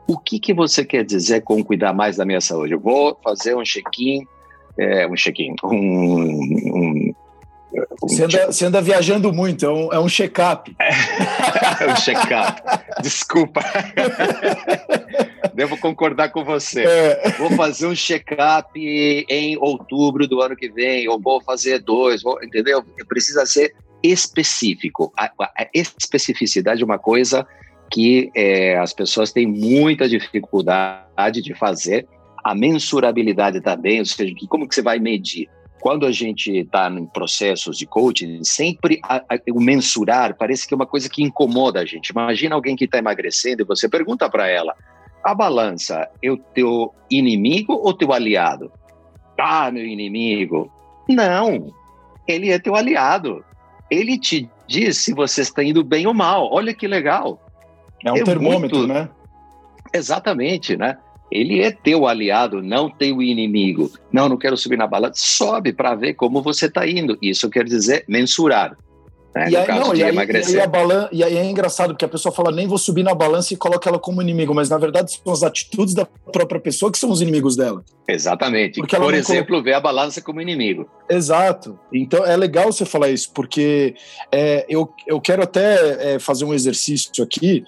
O 0.07 0.17
que, 0.17 0.39
que 0.39 0.53
você 0.53 0.85
quer 0.85 1.03
dizer 1.03 1.41
com 1.41 1.63
cuidar 1.63 1.93
mais 1.93 2.17
da 2.17 2.25
minha 2.25 2.41
saúde? 2.41 2.73
Eu 2.73 2.79
vou 2.79 3.17
fazer 3.23 3.55
um 3.55 3.63
check-in, 3.63 4.25
é, 4.79 5.05
um 5.07 5.15
check-in, 5.15 5.53
um, 5.63 5.73
um, 5.73 7.13
você, 8.01 8.23
anda, 8.23 8.45
você, 8.45 8.65
anda, 8.65 8.81
viajando 8.81 9.33
muito, 9.33 9.65
é 9.65 9.69
um, 9.69 9.93
é 9.93 9.99
um 9.99 10.07
check-up. 10.07 10.73
É 10.79 11.91
um 11.91 11.95
check-up. 11.95 12.61
Desculpa. 13.03 13.61
Devo 15.53 15.77
concordar 15.77 16.29
com 16.29 16.43
você. 16.43 16.83
É. 16.83 17.29
Vou 17.37 17.51
fazer 17.51 17.87
um 17.87 17.95
check-up 17.95 18.71
em 18.77 19.57
outubro 19.57 20.27
do 20.27 20.41
ano 20.41 20.55
que 20.55 20.69
vem, 20.69 21.07
ou 21.07 21.19
vou 21.19 21.41
fazer 21.41 21.79
dois, 21.79 22.23
vou, 22.23 22.41
entendeu? 22.43 22.83
Precisa 23.07 23.45
ser 23.45 23.75
específico. 24.01 25.11
A, 25.17 25.25
a 25.39 25.67
especificidade 25.73 26.81
é 26.81 26.85
uma 26.85 26.99
coisa 26.99 27.45
que 27.91 28.29
é, 28.35 28.77
as 28.77 28.93
pessoas 28.93 29.31
têm 29.31 29.47
muita 29.47 30.07
dificuldade 30.07 31.41
de 31.41 31.53
fazer, 31.53 32.07
a 32.43 32.55
mensurabilidade 32.55 33.61
também, 33.61 33.99
ou 33.99 34.05
seja, 34.05 34.33
como 34.49 34.67
que 34.67 34.75
você 34.75 34.81
vai 34.81 34.99
medir? 34.99 35.49
Quando 35.79 36.05
a 36.05 36.11
gente 36.11 36.51
está 36.51 36.89
em 36.89 37.05
processos 37.05 37.77
de 37.77 37.85
coaching, 37.85 38.43
sempre 38.43 38.99
a, 39.03 39.17
a, 39.17 39.39
o 39.51 39.59
mensurar 39.59 40.35
parece 40.35 40.67
que 40.67 40.73
é 40.73 40.75
uma 40.75 40.85
coisa 40.85 41.09
que 41.09 41.21
incomoda 41.21 41.81
a 41.81 41.85
gente. 41.85 42.09
Imagina 42.09 42.55
alguém 42.55 42.75
que 42.75 42.85
está 42.85 42.97
emagrecendo 42.97 43.61
e 43.61 43.65
você 43.65 43.87
pergunta 43.87 44.29
para 44.29 44.47
ela: 44.47 44.73
a 45.23 45.35
balança 45.35 46.09
é 46.21 46.31
o 46.31 46.37
teu 46.37 46.93
inimigo 47.11 47.73
ou 47.73 47.93
teu 47.93 48.11
aliado? 48.11 48.71
Ah, 49.39 49.69
meu 49.69 49.85
inimigo. 49.85 50.71
Não, 51.07 51.71
ele 52.27 52.49
é 52.49 52.57
teu 52.57 52.75
aliado. 52.75 53.43
Ele 53.89 54.17
te 54.17 54.49
diz 54.67 54.97
se 54.97 55.13
você 55.13 55.41
está 55.41 55.63
indo 55.63 55.83
bem 55.83 56.07
ou 56.07 56.13
mal. 56.13 56.49
Olha 56.51 56.73
que 56.73 56.87
legal. 56.87 57.39
É 58.03 58.11
um 58.11 58.17
é 58.17 58.23
termômetro, 58.23 58.77
muito... 58.79 58.93
né? 58.93 59.09
Exatamente, 59.93 60.75
né? 60.77 60.97
Ele 61.31 61.61
é 61.61 61.71
teu 61.71 62.07
aliado, 62.07 62.61
não 62.61 62.89
teu 62.89 63.21
inimigo. 63.21 63.91
Não, 64.11 64.29
não 64.29 64.37
quero 64.37 64.55
subir 64.55 64.77
na 64.77 64.87
balança. 64.87 65.15
Sobe 65.15 65.73
para 65.73 65.93
ver 65.93 66.13
como 66.13 66.41
você 66.41 66.67
está 66.67 66.87
indo. 66.87 67.17
Isso 67.21 67.49
quer 67.49 67.65
dizer 67.65 68.05
mensurar. 68.07 68.77
Né? 69.37 69.51
E, 69.51 69.55
aí, 69.55 69.67
não, 69.67 69.93
e, 69.93 70.03
aí, 70.03 70.15
e, 70.15 70.59
aí 70.59 70.67
balan... 70.67 71.07
e 71.11 71.23
aí 71.23 71.37
é 71.37 71.45
engraçado, 71.45 71.89
porque 71.89 72.05
a 72.05 72.07
pessoa 72.07 72.33
fala, 72.33 72.51
nem 72.51 72.67
vou 72.67 72.77
subir 72.77 73.03
na 73.03 73.13
balança 73.13 73.53
e 73.53 73.57
coloca 73.57 73.87
ela 73.87 73.99
como 73.99 74.19
inimigo, 74.19 74.53
mas 74.53 74.67
na 74.67 74.79
verdade 74.79 75.11
são 75.11 75.31
as 75.31 75.43
atitudes 75.43 75.93
da 75.93 76.05
própria 76.05 76.59
pessoa 76.59 76.91
que 76.91 76.97
são 76.97 77.11
os 77.11 77.21
inimigos 77.21 77.55
dela. 77.55 77.83
Exatamente. 78.07 78.79
Porque 78.79 78.95
Por 78.95 79.13
exemplo, 79.13 79.51
colo... 79.51 79.63
ver 79.63 79.73
a 79.73 79.79
balança 79.79 80.21
como 80.21 80.41
inimigo. 80.41 80.89
Exato. 81.07 81.77
Então 81.93 82.25
é 82.25 82.35
legal 82.35 82.71
você 82.71 82.83
falar 82.83 83.09
isso, 83.09 83.31
porque 83.31 83.93
é, 84.31 84.65
eu, 84.67 84.89
eu 85.05 85.21
quero 85.21 85.43
até 85.43 86.15
é, 86.15 86.19
fazer 86.19 86.43
um 86.45 86.53
exercício 86.53 87.23
aqui 87.23 87.63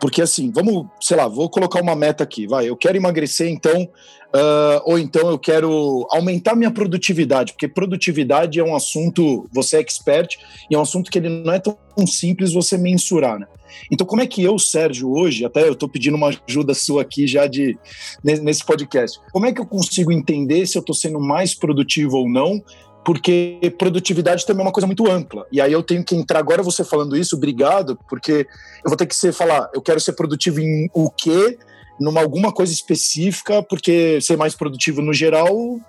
Porque 0.00 0.22
assim, 0.22 0.50
vamos, 0.50 0.86
sei 1.00 1.16
lá, 1.16 1.28
vou 1.28 1.48
colocar 1.48 1.80
uma 1.80 1.94
meta 1.94 2.24
aqui, 2.24 2.46
vai, 2.46 2.68
eu 2.68 2.76
quero 2.76 2.96
emagrecer 2.96 3.48
então, 3.48 3.82
uh, 3.82 4.82
ou 4.84 4.98
então 4.98 5.28
eu 5.30 5.38
quero 5.38 6.06
aumentar 6.10 6.54
minha 6.54 6.70
produtividade, 6.70 7.52
porque 7.52 7.68
produtividade 7.68 8.58
é 8.58 8.64
um 8.64 8.74
assunto, 8.74 9.48
você 9.52 9.76
é 9.76 9.80
expert, 9.80 10.36
e 10.70 10.74
é 10.74 10.78
um 10.78 10.82
assunto 10.82 11.10
que 11.10 11.18
ele 11.18 11.28
não 11.28 11.52
é 11.52 11.58
tão 11.58 11.76
simples 12.06 12.52
você 12.52 12.76
mensurar, 12.76 13.38
né? 13.38 13.46
Então, 13.90 14.06
como 14.06 14.22
é 14.22 14.26
que 14.26 14.42
eu, 14.42 14.58
Sérgio, 14.58 15.10
hoje, 15.10 15.44
até 15.44 15.66
eu 15.66 15.72
estou 15.72 15.88
pedindo 15.88 16.16
uma 16.16 16.30
ajuda 16.46 16.74
sua 16.74 17.02
aqui 17.02 17.26
já 17.26 17.46
de 17.46 17.78
nesse 18.22 18.64
podcast, 18.64 19.18
como 19.32 19.46
é 19.46 19.52
que 19.52 19.60
eu 19.60 19.66
consigo 19.66 20.12
entender 20.12 20.66
se 20.66 20.76
eu 20.76 20.80
estou 20.80 20.94
sendo 20.94 21.18
mais 21.18 21.54
produtivo 21.54 22.18
ou 22.18 22.28
não 22.28 22.62
porque 23.04 23.58
produtividade 23.78 24.46
também 24.46 24.62
é 24.62 24.66
uma 24.66 24.72
coisa 24.72 24.86
muito 24.86 25.10
ampla. 25.10 25.46
E 25.50 25.60
aí 25.60 25.72
eu 25.72 25.82
tenho 25.82 26.04
que 26.04 26.14
entrar 26.14 26.38
agora 26.38 26.62
você 26.62 26.84
falando 26.84 27.16
isso, 27.16 27.36
obrigado, 27.36 27.98
porque 28.08 28.46
eu 28.84 28.88
vou 28.88 28.96
ter 28.96 29.06
que 29.06 29.16
ser 29.16 29.32
falar, 29.32 29.68
eu 29.74 29.82
quero 29.82 30.00
ser 30.00 30.12
produtivo 30.12 30.60
em 30.60 30.88
o 30.94 31.10
quê? 31.10 31.58
Numa 31.98 32.20
alguma 32.20 32.52
coisa 32.52 32.72
específica, 32.72 33.62
porque 33.62 34.20
ser 34.20 34.36
mais 34.36 34.54
produtivo 34.54 35.02
no 35.02 35.12
geral 35.12 35.80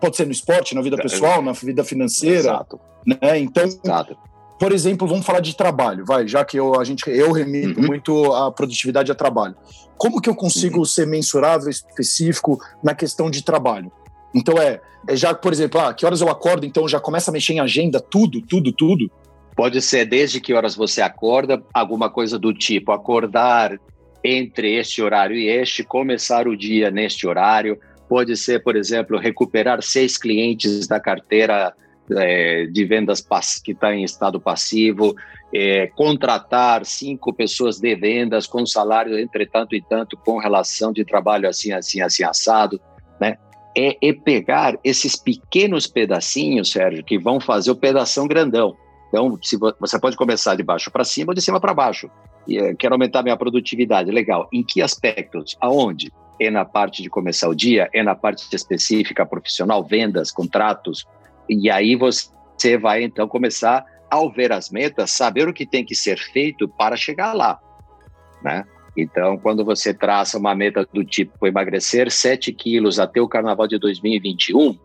pode 0.00 0.16
ser 0.16 0.26
no 0.26 0.32
esporte, 0.32 0.74
na 0.74 0.82
vida 0.82 0.96
é, 0.98 1.02
pessoal, 1.02 1.42
na 1.42 1.52
vida 1.52 1.84
financeira, 1.84 2.38
Exato. 2.38 2.80
né? 3.06 3.38
Então, 3.38 3.64
Exato. 3.64 4.16
por 4.58 4.72
exemplo, 4.72 5.06
vamos 5.06 5.24
falar 5.24 5.40
de 5.40 5.54
trabalho, 5.54 6.04
vai, 6.04 6.26
já 6.26 6.44
que 6.44 6.58
eu 6.58 6.80
a 6.80 6.84
gente 6.84 7.08
eu 7.08 7.32
remito 7.32 7.80
uhum. 7.80 7.86
muito 7.86 8.32
a 8.32 8.50
produtividade 8.50 9.12
a 9.12 9.14
trabalho. 9.14 9.54
Como 9.96 10.20
que 10.20 10.28
eu 10.28 10.34
consigo 10.34 10.78
uhum. 10.78 10.84
ser 10.84 11.06
mensurável, 11.06 11.68
específico 11.68 12.58
na 12.82 12.94
questão 12.94 13.30
de 13.30 13.44
trabalho? 13.44 13.92
Então 14.34 14.56
é, 14.58 14.80
é 15.08 15.16
já, 15.16 15.34
por 15.34 15.52
exemplo, 15.52 15.80
ah, 15.80 15.92
que 15.92 16.06
horas 16.06 16.20
eu 16.20 16.28
acordo, 16.28 16.66
então 16.66 16.88
já 16.88 17.00
começa 17.00 17.30
a 17.30 17.32
mexer 17.32 17.54
em 17.54 17.60
agenda, 17.60 18.00
tudo, 18.00 18.40
tudo, 18.40 18.72
tudo. 18.72 19.10
Pode 19.54 19.82
ser 19.82 20.06
desde 20.06 20.40
que 20.40 20.54
horas 20.54 20.74
você 20.74 21.02
acorda, 21.02 21.62
alguma 21.74 22.08
coisa 22.08 22.38
do 22.38 22.54
tipo 22.54 22.90
acordar 22.90 23.78
entre 24.24 24.74
este 24.76 25.02
horário 25.02 25.36
e 25.36 25.48
este, 25.48 25.82
começar 25.82 26.46
o 26.46 26.56
dia 26.56 26.90
neste 26.90 27.26
horário. 27.26 27.78
Pode 28.08 28.36
ser, 28.36 28.62
por 28.62 28.76
exemplo, 28.76 29.18
recuperar 29.18 29.82
seis 29.82 30.16
clientes 30.16 30.86
da 30.86 31.00
carteira 31.00 31.74
é, 32.16 32.66
de 32.66 32.84
vendas 32.84 33.24
que 33.62 33.72
está 33.72 33.94
em 33.94 34.04
estado 34.04 34.40
passivo, 34.40 35.14
é, 35.54 35.86
contratar 35.88 36.84
cinco 36.84 37.32
pessoas 37.32 37.78
de 37.78 37.94
vendas 37.94 38.46
com 38.46 38.64
salário 38.64 39.18
entre 39.18 39.46
tanto 39.46 39.74
e 39.74 39.82
tanto, 39.82 40.16
com 40.16 40.38
relação 40.38 40.92
de 40.92 41.04
trabalho 41.04 41.48
assim, 41.48 41.72
assim, 41.72 42.00
assim, 42.00 42.24
assado, 42.24 42.80
né? 43.20 43.36
É, 43.76 43.96
é 44.00 44.12
pegar 44.12 44.78
esses 44.84 45.16
pequenos 45.16 45.86
pedacinhos, 45.86 46.70
Sérgio, 46.70 47.04
que 47.04 47.18
vão 47.18 47.40
fazer 47.40 47.70
o 47.70 47.76
pedação 47.76 48.26
grandão. 48.26 48.76
Então, 49.08 49.38
se 49.42 49.56
você 49.56 49.98
pode 50.00 50.16
começar 50.16 50.54
de 50.54 50.62
baixo 50.62 50.90
para 50.90 51.04
cima 51.04 51.32
ou 51.32 51.34
de 51.34 51.42
cima 51.42 51.60
para 51.60 51.74
baixo. 51.74 52.10
Eh, 52.50 52.74
quero 52.74 52.94
aumentar 52.94 53.22
minha 53.22 53.36
produtividade. 53.36 54.10
Legal. 54.10 54.48
Em 54.52 54.62
que 54.62 54.80
aspectos? 54.80 55.56
Aonde? 55.60 56.10
É 56.40 56.50
na 56.50 56.64
parte 56.64 57.02
de 57.02 57.10
começar 57.10 57.48
o 57.48 57.54
dia? 57.54 57.88
É 57.92 58.02
na 58.02 58.14
parte 58.14 58.44
específica 58.54 59.24
profissional, 59.26 59.84
vendas, 59.84 60.32
contratos? 60.32 61.06
E 61.48 61.70
aí 61.70 61.94
você 61.94 62.78
vai 62.80 63.02
então 63.02 63.28
começar, 63.28 63.84
ao 64.10 64.30
ver 64.30 64.50
as 64.50 64.70
metas, 64.70 65.10
saber 65.10 65.46
o 65.46 65.52
que 65.52 65.66
tem 65.66 65.84
que 65.84 65.94
ser 65.94 66.18
feito 66.18 66.66
para 66.66 66.96
chegar 66.96 67.34
lá. 67.34 67.60
Né? 68.42 68.64
Então, 68.96 69.38
quando 69.38 69.64
você 69.64 69.94
traça 69.94 70.38
uma 70.38 70.54
meta 70.54 70.86
do 70.92 71.04
tipo 71.04 71.46
emagrecer 71.46 72.10
7 72.10 72.52
quilos 72.52 72.98
até 72.98 73.20
o 73.20 73.28
carnaval 73.28 73.66
de 73.66 73.78
2021, 73.78 74.78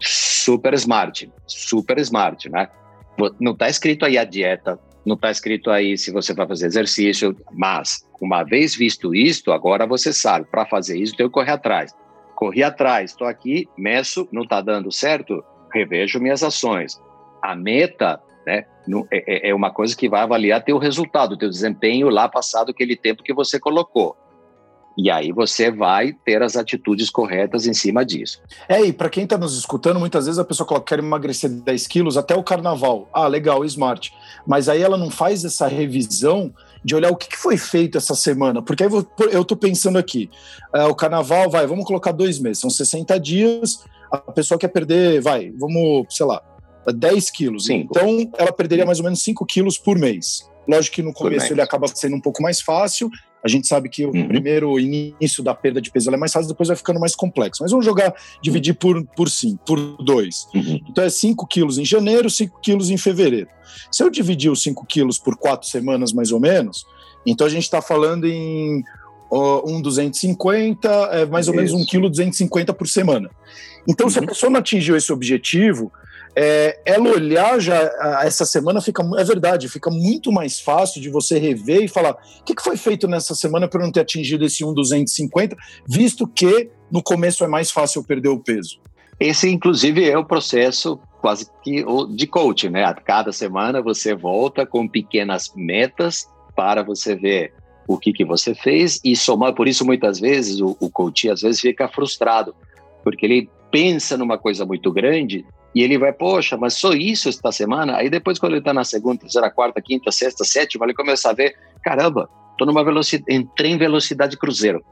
super 0.00 0.72
smart, 0.74 1.30
super 1.46 1.98
smart, 1.98 2.48
né? 2.48 2.68
Não 3.38 3.52
está 3.52 3.68
escrito 3.68 4.04
aí 4.04 4.16
a 4.16 4.24
dieta, 4.24 4.78
não 5.04 5.14
está 5.14 5.30
escrito 5.30 5.70
aí 5.70 5.98
se 5.98 6.12
você 6.12 6.32
vai 6.32 6.46
fazer 6.46 6.66
exercício, 6.66 7.36
mas 7.52 8.06
uma 8.20 8.44
vez 8.44 8.74
visto 8.74 9.14
isto, 9.14 9.52
agora 9.52 9.86
você 9.86 10.12
sabe, 10.12 10.46
para 10.46 10.66
fazer 10.66 10.96
isso 10.98 11.16
tem 11.16 11.26
que 11.26 11.32
correr 11.32 11.52
atrás. 11.52 11.94
Corri 12.36 12.62
atrás, 12.62 13.10
estou 13.10 13.26
aqui, 13.26 13.68
meço, 13.76 14.28
não 14.32 14.42
está 14.42 14.60
dando 14.60 14.90
certo, 14.92 15.44
revejo 15.74 16.20
minhas 16.20 16.42
ações. 16.42 17.00
A 17.42 17.54
meta 17.54 18.20
né? 18.46 18.64
É, 19.10 19.48
é, 19.48 19.50
é 19.50 19.54
uma 19.54 19.70
coisa 19.70 19.96
que 19.96 20.08
vai 20.08 20.22
avaliar 20.22 20.64
teu 20.64 20.78
resultado, 20.78 21.36
teu 21.36 21.48
desempenho 21.48 22.08
lá 22.08 22.28
passado, 22.28 22.70
aquele 22.70 22.96
tempo 22.96 23.22
que 23.22 23.32
você 23.32 23.58
colocou. 23.58 24.16
E 24.98 25.10
aí 25.10 25.32
você 25.32 25.70
vai 25.70 26.12
ter 26.12 26.42
as 26.42 26.56
atitudes 26.56 27.08
corretas 27.08 27.66
em 27.66 27.72
cima 27.72 28.04
disso. 28.04 28.42
É, 28.68 28.82
e 28.82 28.92
para 28.92 29.08
quem 29.08 29.24
está 29.24 29.38
nos 29.38 29.56
escutando, 29.56 30.00
muitas 30.00 30.26
vezes 30.26 30.38
a 30.38 30.44
pessoa 30.44 30.66
coloca, 30.66 30.86
quer 30.86 30.98
emagrecer 30.98 31.48
10 31.48 31.86
quilos 31.86 32.16
até 32.18 32.34
o 32.34 32.42
carnaval. 32.42 33.08
Ah, 33.12 33.26
legal, 33.26 33.64
smart. 33.64 34.12
Mas 34.46 34.68
aí 34.68 34.82
ela 34.82 34.98
não 34.98 35.10
faz 35.10 35.44
essa 35.44 35.66
revisão 35.66 36.52
de 36.84 36.94
olhar 36.94 37.10
o 37.10 37.16
que 37.16 37.36
foi 37.36 37.56
feito 37.56 37.96
essa 37.96 38.14
semana. 38.14 38.60
Porque 38.60 38.82
aí 38.82 38.90
eu 39.32 39.42
estou 39.42 39.56
pensando 39.56 39.98
aqui, 39.98 40.28
é, 40.74 40.84
o 40.84 40.94
carnaval, 40.94 41.48
vai, 41.48 41.66
vamos 41.66 41.84
colocar 41.84 42.12
dois 42.12 42.38
meses, 42.38 42.58
são 42.58 42.70
60 42.70 43.18
dias, 43.20 43.84
a 44.10 44.18
pessoa 44.18 44.58
quer 44.58 44.68
perder, 44.68 45.20
vai, 45.20 45.50
vamos, 45.52 46.06
sei 46.10 46.26
lá, 46.26 46.42
10 46.92 47.30
quilos. 47.30 47.64
Cinco. 47.64 47.92
Então, 47.96 48.30
ela 48.38 48.52
perderia 48.52 48.86
mais 48.86 48.98
ou 48.98 49.04
menos 49.04 49.22
5 49.22 49.44
quilos 49.46 49.78
por 49.78 49.98
mês. 49.98 50.48
Lógico 50.68 50.96
que 50.96 51.02
no 51.02 51.12
começo 51.12 51.52
ele 51.52 51.60
acaba 51.60 51.86
sendo 51.88 52.16
um 52.16 52.20
pouco 52.20 52.42
mais 52.42 52.60
fácil. 52.60 53.10
A 53.42 53.48
gente 53.48 53.66
sabe 53.66 53.88
que 53.88 54.04
o 54.04 54.14
uhum. 54.14 54.28
primeiro 54.28 54.78
início 54.78 55.42
da 55.42 55.54
perda 55.54 55.80
de 55.80 55.90
peso 55.90 56.12
é 56.12 56.16
mais 56.16 56.32
fácil, 56.32 56.48
depois 56.48 56.68
vai 56.68 56.76
ficando 56.76 57.00
mais 57.00 57.14
complexo. 57.14 57.62
Mas 57.62 57.70
vamos 57.70 57.86
jogar, 57.86 58.14
dividir 58.42 58.74
por, 58.74 59.02
por 59.16 59.30
5, 59.30 59.64
por 59.64 59.78
2. 60.04 60.48
Uhum. 60.54 60.80
Então 60.88 61.02
é 61.02 61.10
5 61.10 61.46
quilos 61.46 61.78
em 61.78 61.84
janeiro, 61.84 62.28
5 62.28 62.60
quilos 62.60 62.90
em 62.90 62.98
fevereiro. 62.98 63.48
Se 63.90 64.02
eu 64.02 64.10
dividir 64.10 64.50
os 64.50 64.62
5 64.62 64.84
quilos 64.86 65.18
por 65.18 65.36
4 65.36 65.68
semanas, 65.68 66.12
mais 66.12 66.32
ou 66.32 66.40
menos, 66.40 66.84
então 67.26 67.46
a 67.46 67.50
gente 67.50 67.62
está 67.62 67.80
falando 67.80 68.26
em 68.26 68.82
uh, 69.30 69.70
um 69.70 69.80
250, 69.80 70.88
é 70.88 71.26
mais 71.26 71.48
ou 71.48 71.54
Isso. 71.54 71.64
menos 71.64 71.82
1 71.82 71.86
quilo 71.86 72.10
250 72.10 72.74
por 72.74 72.88
semana. 72.88 73.30
Então, 73.88 74.06
uhum. 74.06 74.10
se 74.10 74.18
a 74.18 74.20
uhum. 74.20 74.28
pessoa 74.28 74.50
não 74.50 74.60
atingiu 74.60 74.96
esse 74.96 75.12
objetivo, 75.12 75.90
é, 76.34 76.78
ela 76.84 77.10
olhar 77.10 77.58
já 77.60 77.78
essa 78.22 78.46
semana 78.46 78.80
fica 78.80 79.02
é 79.18 79.24
verdade, 79.24 79.68
fica 79.68 79.90
muito 79.90 80.30
mais 80.30 80.60
fácil 80.60 81.00
de 81.00 81.10
você 81.10 81.38
rever 81.38 81.82
e 81.82 81.88
falar 81.88 82.12
o 82.12 82.44
que, 82.44 82.54
que 82.54 82.62
foi 82.62 82.76
feito 82.76 83.08
nessa 83.08 83.34
semana 83.34 83.66
para 83.66 83.82
não 83.82 83.90
ter 83.90 84.00
atingido 84.00 84.44
esse 84.44 84.64
1,250, 84.64 85.56
visto 85.88 86.26
que 86.26 86.70
no 86.90 87.02
começo 87.02 87.44
é 87.44 87.48
mais 87.48 87.70
fácil 87.70 88.04
perder 88.04 88.28
o 88.28 88.38
peso. 88.38 88.80
Esse, 89.18 89.48
inclusive, 89.48 90.08
é 90.08 90.16
o 90.16 90.24
processo 90.24 90.98
quase 91.20 91.46
que 91.62 91.84
de 92.14 92.26
coaching, 92.26 92.70
né? 92.70 92.84
A 92.84 92.94
cada 92.94 93.32
semana 93.32 93.82
você 93.82 94.14
volta 94.14 94.64
com 94.64 94.88
pequenas 94.88 95.52
metas 95.54 96.26
para 96.56 96.82
você 96.82 97.14
ver 97.14 97.52
o 97.86 97.98
que, 97.98 98.12
que 98.12 98.24
você 98.24 98.54
fez 98.54 98.98
e 99.04 99.14
somar. 99.14 99.52
Por 99.54 99.68
isso, 99.68 99.84
muitas 99.84 100.18
vezes, 100.18 100.60
o, 100.60 100.76
o 100.80 100.88
coach 100.88 101.28
às 101.28 101.42
vezes 101.42 101.60
fica 101.60 101.88
frustrado, 101.88 102.54
porque 103.04 103.26
ele 103.26 103.50
pensa 103.70 104.16
numa 104.16 104.38
coisa 104.38 104.64
muito 104.64 104.90
grande 104.90 105.44
e 105.74 105.82
ele 105.82 105.98
vai, 105.98 106.12
poxa, 106.12 106.56
mas 106.56 106.74
só 106.74 106.92
isso 106.92 107.28
esta 107.28 107.52
semana? 107.52 107.96
Aí 107.96 108.10
depois, 108.10 108.38
quando 108.38 108.52
ele 108.52 108.60
está 108.60 108.74
na 108.74 108.84
segunda, 108.84 109.20
terceira, 109.20 109.50
quarta, 109.50 109.80
quinta, 109.80 110.10
sexta, 110.10 110.44
sétima, 110.44 110.84
ele 110.84 110.94
começa 110.94 111.30
a 111.30 111.32
ver, 111.32 111.56
caramba, 111.82 112.28
tô 112.58 112.66
numa 112.66 112.84
velocidade, 112.84 113.32
entrei 113.34 113.70
em 113.70 113.78
velocidade 113.78 114.36
cruzeiro, 114.36 114.84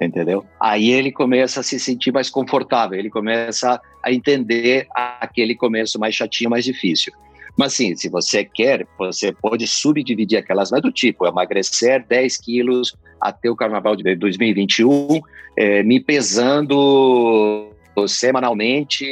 entendeu? 0.00 0.44
Aí 0.58 0.90
ele 0.90 1.12
começa 1.12 1.60
a 1.60 1.62
se 1.62 1.78
sentir 1.78 2.12
mais 2.12 2.30
confortável, 2.30 2.98
ele 2.98 3.10
começa 3.10 3.80
a 4.02 4.12
entender 4.12 4.86
aquele 4.94 5.54
começo 5.54 5.98
mais 5.98 6.14
chatinho, 6.14 6.50
mais 6.50 6.64
difícil. 6.64 7.12
Mas 7.56 7.74
sim, 7.74 7.94
se 7.94 8.08
você 8.08 8.44
quer, 8.44 8.86
você 8.98 9.30
pode 9.32 9.66
subdividir 9.66 10.38
aquelas, 10.38 10.70
mas 10.70 10.82
do 10.82 10.90
tipo, 10.90 11.26
emagrecer 11.26 12.04
10 12.08 12.36
quilos 12.38 12.96
até 13.20 13.48
o 13.48 13.54
carnaval 13.54 13.94
de 13.94 14.16
2021, 14.16 15.20
é, 15.56 15.82
me 15.84 16.00
pesando 16.00 17.70
semanalmente 18.08 19.04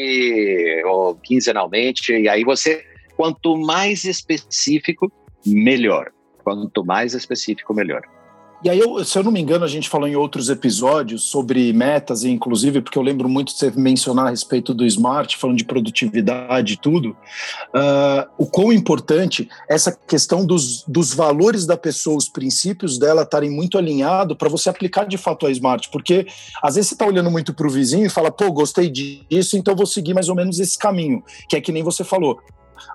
ou 0.85 1.14
quinzenalmente, 1.16 2.12
e 2.12 2.29
aí 2.29 2.45
você, 2.45 2.85
quanto 3.16 3.57
mais 3.57 4.05
específico, 4.05 5.11
melhor. 5.47 6.11
Quanto 6.42 6.85
mais 6.85 7.14
específico, 7.14 7.73
melhor. 7.73 8.03
E 8.64 8.70
aí, 8.70 8.79
eu, 8.79 9.05
se 9.05 9.18
eu 9.18 9.25
não 9.25 9.33
me 9.33 9.40
engano, 9.40 9.64
a 9.64 9.68
gente 9.68 9.88
falou 9.88 10.07
em 10.07 10.14
outros 10.14 10.48
episódios 10.48 11.25
sobre 11.25 11.72
metas, 11.72 12.22
inclusive, 12.22 12.81
porque 12.81 12.96
eu 12.96 13.03
lembro 13.03 13.29
muito 13.29 13.53
de 13.53 13.59
você 13.59 13.72
mencionar 13.72 14.27
a 14.27 14.31
respeito 14.31 14.72
do 14.72 14.87
smart, 14.87 15.37
falando 15.37 15.59
de 15.59 15.64
produtividade 15.64 16.75
e 16.75 16.77
tudo, 16.77 17.16
uh, 17.75 18.31
o 18.38 18.46
quão 18.46 18.72
importante 18.72 19.48
essa 19.68 19.90
questão 19.90 20.46
dos, 20.46 20.85
dos 20.85 21.12
valores 21.12 21.66
da 21.66 21.77
pessoa, 21.77 22.16
os 22.16 22.29
princípios 22.29 22.98
dela 22.98 23.22
estarem 23.22 23.51
muito 23.51 23.77
alinhados 23.77 24.37
para 24.37 24.48
você 24.48 24.68
aplicar 24.68 25.07
de 25.07 25.18
fato 25.18 25.44
a 25.44 25.51
smart, 25.51 25.88
porque 25.90 26.29
às 26.62 26.77
vezes 26.77 26.90
você 26.90 26.94
está 26.94 27.07
olhando 27.07 27.33
muito 27.33 27.53
para 27.53 27.66
o 27.66 27.70
vizinho 27.70 28.07
e 28.07 28.11
fala, 28.11 28.31
pô, 28.31 28.53
gostei 28.53 28.88
disso, 28.88 29.57
então 29.57 29.75
vou 29.75 29.87
seguir 29.87 30.14
mais 30.14 30.29
ou 30.29 30.37
menos 30.37 30.61
esse 30.61 30.79
caminho, 30.79 31.25
que 31.48 31.57
é 31.57 31.61
que 31.61 31.72
nem 31.72 31.83
você 31.83 32.05
falou. 32.05 32.38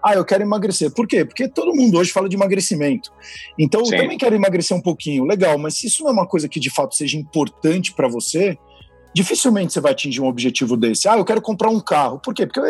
Ah, 0.03 0.13
eu 0.13 0.25
quero 0.25 0.43
emagrecer. 0.43 0.91
Por 0.91 1.07
quê? 1.07 1.25
Porque 1.25 1.47
todo 1.47 1.75
mundo 1.75 1.97
hoje 1.97 2.11
fala 2.11 2.29
de 2.29 2.35
emagrecimento. 2.35 3.11
Então, 3.57 3.83
Sim. 3.85 3.95
eu 3.95 4.01
também 4.01 4.17
quero 4.17 4.35
emagrecer 4.35 4.75
um 4.75 4.81
pouquinho. 4.81 5.23
Legal, 5.25 5.57
mas 5.57 5.75
se 5.75 5.87
isso 5.87 6.03
não 6.03 6.09
é 6.09 6.13
uma 6.13 6.27
coisa 6.27 6.47
que 6.47 6.59
de 6.59 6.69
fato 6.69 6.95
seja 6.95 7.17
importante 7.17 7.93
para 7.93 8.07
você, 8.07 8.57
dificilmente 9.13 9.73
você 9.73 9.79
vai 9.79 9.91
atingir 9.91 10.21
um 10.21 10.27
objetivo 10.27 10.77
desse. 10.77 11.07
Ah, 11.07 11.17
eu 11.17 11.25
quero 11.25 11.41
comprar 11.41 11.69
um 11.69 11.79
carro. 11.79 12.19
Por 12.19 12.33
quê? 12.33 12.45
Porque 12.45 12.61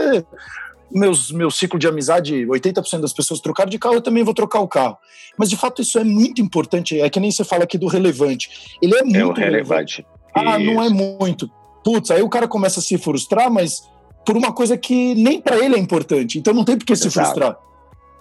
meus, 0.91 1.32
meu 1.32 1.51
ciclo 1.51 1.77
de 1.77 1.88
amizade, 1.88 2.45
80% 2.45 3.01
das 3.01 3.13
pessoas 3.13 3.39
trocaram 3.39 3.69
de 3.69 3.77
carro, 3.77 3.95
eu 3.95 4.01
também 4.01 4.23
vou 4.23 4.34
trocar 4.34 4.60
o 4.62 4.67
carro. 4.67 4.97
Mas 5.38 5.49
de 5.49 5.58
fato 5.58 5.82
isso 5.82 5.99
é 5.99 6.03
muito 6.03 6.41
importante, 6.41 6.99
é 6.99 7.10
que 7.10 7.19
nem 7.19 7.32
você 7.32 7.43
fala 7.43 7.63
aqui 7.63 7.77
do 7.77 7.88
relevante. 7.88 8.77
Ele 8.82 8.95
é 8.95 9.03
muito 9.03 9.17
é 9.17 9.25
o 9.25 9.32
relevante. 9.34 10.06
relevante. 10.06 10.06
Ah, 10.34 10.60
não 10.60 10.82
é 10.82 10.89
muito. 10.89 11.49
Putz, 11.84 12.12
aí 12.12 12.21
o 12.21 12.30
cara 12.30 12.47
começa 12.47 12.80
a 12.80 12.84
se 12.84 12.97
frustrar, 12.97 13.51
mas 13.51 13.84
por 14.27 14.35
uma 14.35 14.51
coisa 14.51 14.77
que 14.77 15.15
nem 15.15 15.39
para 15.39 15.55
ele 15.57 15.75
é 15.75 15.79
importante. 15.79 16.37
Então 16.37 16.53
não 16.53 16.65
tem 16.65 16.77
por 16.77 16.85
que 16.85 16.97
se 16.97 17.09
frustrar. 17.09 17.57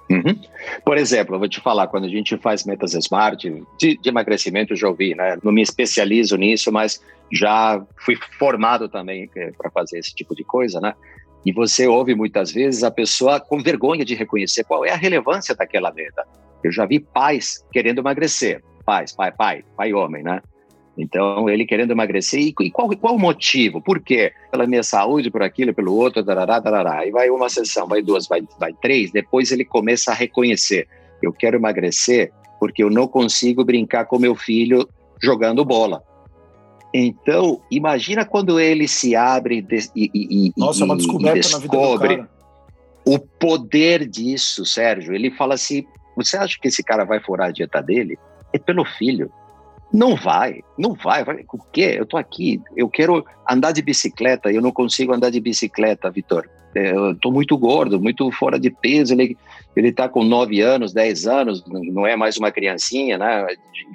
Uhum. 0.09 0.41
Por 0.85 0.97
exemplo, 0.97 1.35
eu 1.35 1.41
vou 1.41 1.49
te 1.49 1.61
falar, 1.61 1.89
quando 1.89 2.05
a 2.05 2.09
gente 2.09 2.37
faz 2.37 2.65
metas 2.65 2.95
smart, 2.95 3.65
de, 3.77 3.99
de 3.99 4.09
emagrecimento 4.09 4.73
eu 4.73 4.77
já 4.77 4.87
ouvi, 4.87 5.17
né? 5.17 5.37
Não 5.43 5.51
me 5.51 5.61
especializo 5.61 6.37
nisso, 6.37 6.71
mas 6.71 7.03
já 7.33 7.85
fui 7.97 8.17
formado 8.39 8.89
também 8.89 9.29
é, 9.35 9.51
para 9.51 9.69
fazer 9.69 9.99
esse 9.99 10.15
tipo 10.15 10.33
de 10.33 10.45
coisa, 10.45 10.81
né? 10.81 10.95
E 11.45 11.51
você 11.51 11.89
ouve 11.89 12.15
muitas 12.15 12.53
vezes 12.53 12.85
a 12.85 12.91
pessoa 12.91 13.41
com 13.41 13.61
vergonha 13.61 14.05
de 14.05 14.15
reconhecer 14.15 14.63
qual 14.63 14.85
é 14.85 14.93
a 14.93 14.97
relevância 14.97 15.57
daquela 15.57 15.93
meta. 15.93 16.25
Eu 16.63 16.71
já 16.71 16.87
vi 16.87 17.01
pais 17.01 17.65
querendo 17.73 17.99
emagrecer, 17.99 18.63
pais, 18.85 19.13
pai, 19.13 19.33
pai, 19.33 19.65
pai 19.77 19.93
homem, 19.93 20.23
né? 20.23 20.41
Então, 20.99 21.49
ele 21.49 21.67
querendo 21.67 21.91
emagrecer, 21.91 22.41
e, 22.41 22.55
e 22.59 22.71
qual, 22.71 22.89
qual 22.97 23.17
o 23.17 23.19
motivo? 23.19 23.83
Por 23.83 24.01
quê? 24.01 24.33
Pela 24.51 24.67
minha 24.67 24.83
saúde, 24.83 25.31
por 25.31 25.43
aquilo, 25.43 25.75
pelo 25.75 25.95
outro, 25.95 26.25
darará, 26.25 26.59
darará. 26.59 27.01
Aí 27.01 27.11
vai 27.11 27.29
uma 27.29 27.49
sessão, 27.49 27.87
vai 27.87 28.01
duas, 28.01 28.27
vai, 28.27 28.43
vai 28.59 28.73
três, 28.73 29.11
depois 29.11 29.53
ele 29.53 29.65
começa 29.65 30.11
a 30.11 30.15
reconhecer. 30.15 30.89
Eu 31.23 31.33
quero 31.33 31.57
emagrecer 31.57 32.33
porque 32.59 32.83
eu 32.83 32.91
não 32.91 33.07
consigo 33.07 33.65
brincar 33.65 34.07
com 34.07 34.19
meu 34.19 34.35
filho 34.35 34.89
jogando 35.23 35.65
bola. 35.65 36.03
Então, 36.93 37.61
imagina 37.71 38.25
quando 38.25 38.59
ele 38.59 38.89
se 38.89 39.15
abre 39.15 39.67
e, 39.95 40.11
e, 40.15 40.53
Nossa, 40.57 40.83
é 40.83 40.85
uma 40.85 40.97
descoberta 40.97 41.59
descobre 41.59 42.25
o 43.05 43.19
poder 43.19 44.09
disso, 44.09 44.65
Sérgio. 44.65 45.15
Ele 45.15 45.31
fala 45.31 45.55
assim: 45.55 45.85
você 46.17 46.39
acha 46.39 46.59
que 46.61 46.69
esse 46.69 46.83
cara 46.83 47.05
vai 47.05 47.21
furar 47.21 47.49
a 47.49 47.53
dieta 47.53 47.83
dele? 47.83 48.19
É 48.53 48.59
pelo 48.59 48.85
filho. 48.85 49.31
Não 49.93 50.17
vai, 50.17 50.63
não 50.77 50.95
vai. 50.95 51.23
O 51.53 51.59
quê? 51.73 51.97
Eu 51.99 52.07
tô 52.07 52.17
aqui, 52.17 52.61
eu 52.77 52.89
quero 52.89 53.25
andar 53.49 53.73
de 53.73 53.83
bicicleta, 53.83 54.51
eu 54.51 54.61
não 54.61 54.73
consigo 54.73 55.13
andar 55.13 55.31
de 55.31 55.41
bicicleta, 55.41 56.11
Vitor. 56.11 56.49
É, 56.75 56.91
eu 56.91 57.15
tô 57.17 57.31
muito 57.31 57.57
gordo, 57.57 57.99
muito 57.99 58.31
fora 58.33 58.59
de 58.59 58.71
peso. 58.71 59.15
Ele, 59.15 59.37
ele 59.75 59.93
tá 59.93 60.09
com 60.09 60.23
9 60.23 60.61
anos, 60.61 60.93
10 60.93 61.27
anos, 61.27 61.65
não 61.67 62.07
é 62.07 62.17
mais 62.17 62.37
uma 62.37 62.53
criancinha, 62.53 63.17
né? 63.17 63.47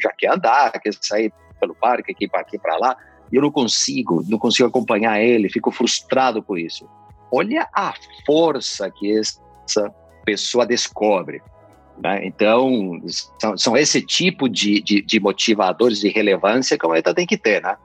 Já 0.02 0.12
quer 0.18 0.32
andar, 0.32 0.72
quer 0.80 0.94
sair 1.00 1.32
pelo 1.60 1.76
parque, 1.76 2.12
aqui 2.12 2.28
para 2.28 2.42
aqui 2.42 2.58
para 2.58 2.78
lá. 2.78 2.98
E 3.32 3.36
eu 3.36 3.42
não 3.42 3.52
consigo, 3.52 4.24
não 4.28 4.40
consigo 4.40 4.68
acompanhar 4.68 5.22
ele, 5.22 5.50
fico 5.50 5.70
frustrado 5.72 6.42
com 6.42 6.58
isso. 6.58 6.90
Olha 7.32 7.70
a 7.74 7.94
força 8.26 8.90
que 8.90 9.16
essa 9.18 9.94
pessoa 10.26 10.66
descobre. 10.66 11.42
Né? 12.04 12.26
Então, 12.26 13.02
são, 13.40 13.58
são, 13.58 13.78
esse 13.78 14.02
tipo 14.02 14.50
de, 14.50 14.82
de, 14.82 15.02
de, 15.02 15.20
motivadores 15.20 16.00
de 16.00 16.10
relevância 16.10 16.78
que 16.78 16.86
a 16.86 16.90
meta 16.90 17.14
tem 17.14 17.28
que 17.28 17.38
ter, 17.38 17.62
né? 17.62 17.76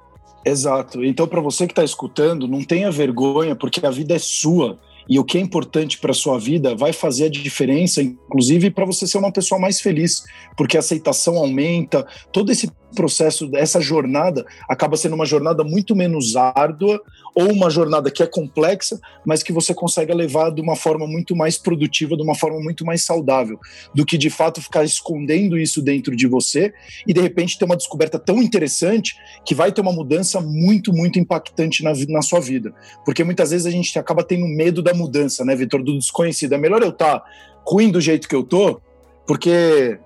Exato. 0.45 1.05
Então, 1.05 1.27
para 1.27 1.41
você 1.41 1.67
que 1.67 1.73
está 1.73 1.85
escutando, 1.85 2.47
não 2.47 2.63
tenha 2.63 2.91
vergonha, 2.91 3.57
porque 3.57 3.85
a 3.85 3.91
vida 3.91 4.15
é 4.15 4.19
sua 4.19 4.79
e 5.09 5.19
o 5.19 5.25
que 5.25 5.39
é 5.39 5.41
importante 5.41 5.99
para 5.99 6.13
sua 6.13 6.39
vida 6.39 6.75
vai 6.75 6.93
fazer 6.93 7.27
a 7.27 7.31
diferença, 7.31 8.03
inclusive 8.03 8.71
para 8.71 8.85
você 8.85 9.07
ser 9.07 9.19
uma 9.19 9.33
pessoa 9.33 9.61
mais 9.61 9.81
feliz, 9.81 10.25
porque 10.57 10.77
a 10.77 10.81
aceitação 10.81 11.37
aumenta, 11.37 12.07
todo 12.33 12.51
esse 12.51 12.71
processo, 12.97 13.49
essa 13.55 13.81
jornada 13.81 14.45
acaba 14.69 14.97
sendo 14.97 15.15
uma 15.15 15.25
jornada 15.25 15.63
muito 15.63 15.95
menos 15.95 16.35
árdua 16.35 17.01
ou 17.35 17.53
uma 17.53 17.71
jornada 17.71 18.11
que 18.11 18.23
é 18.23 18.27
complexa, 18.27 18.99
mas 19.25 19.43
que 19.43 19.53
você 19.53 19.75
consegue 19.75 20.13
levar 20.13 20.51
de 20.51 20.61
uma 20.61 20.75
forma 20.75 21.07
muito 21.07 21.37
mais 21.37 21.59
produtiva, 21.59 22.17
de 22.17 22.23
uma 22.23 22.35
forma 22.35 22.59
muito 22.59 22.85
mais 22.85 23.05
saudável, 23.05 23.61
do 23.95 24.05
que 24.05 24.17
de 24.17 24.31
fato 24.31 24.61
ficar 24.61 24.83
escondendo 24.85 25.59
isso 25.59 25.83
dentro 25.83 26.17
de 26.17 26.27
você 26.27 26.73
e 27.07 27.13
de 27.13 27.21
repente 27.21 27.59
ter 27.59 27.67
uma 27.67 27.77
descoberta 27.77 28.19
tão 28.19 28.43
interessante 28.43 29.15
que 29.45 29.55
vai 29.55 29.71
ter 29.71 29.83
uma 29.83 29.93
mudança 29.93 30.41
muito, 30.41 30.93
muito 30.93 31.19
impactante 31.19 31.85
na, 31.85 31.93
na 32.09 32.23
sua 32.23 32.41
vida. 32.41 32.75
Porque 33.05 33.23
muitas 33.23 33.51
vezes 33.51 33.67
a 33.67 33.71
gente 33.71 33.97
acaba 33.99 34.25
tendo 34.25 34.47
medo 34.47 34.83
da 34.83 34.95
mudança, 34.95 35.45
né, 35.45 35.55
Vitor, 35.55 35.83
do 35.83 35.99
desconhecido. 35.99 36.55
É 36.55 36.59
melhor 36.59 36.83
eu 36.83 36.89
estar 36.89 37.21
tá 37.21 37.25
ruim 37.67 37.91
do 37.91 38.01
jeito 38.01 38.29
que 38.29 38.35
eu 38.35 38.43
tô, 38.43 38.81
porque 39.27 39.99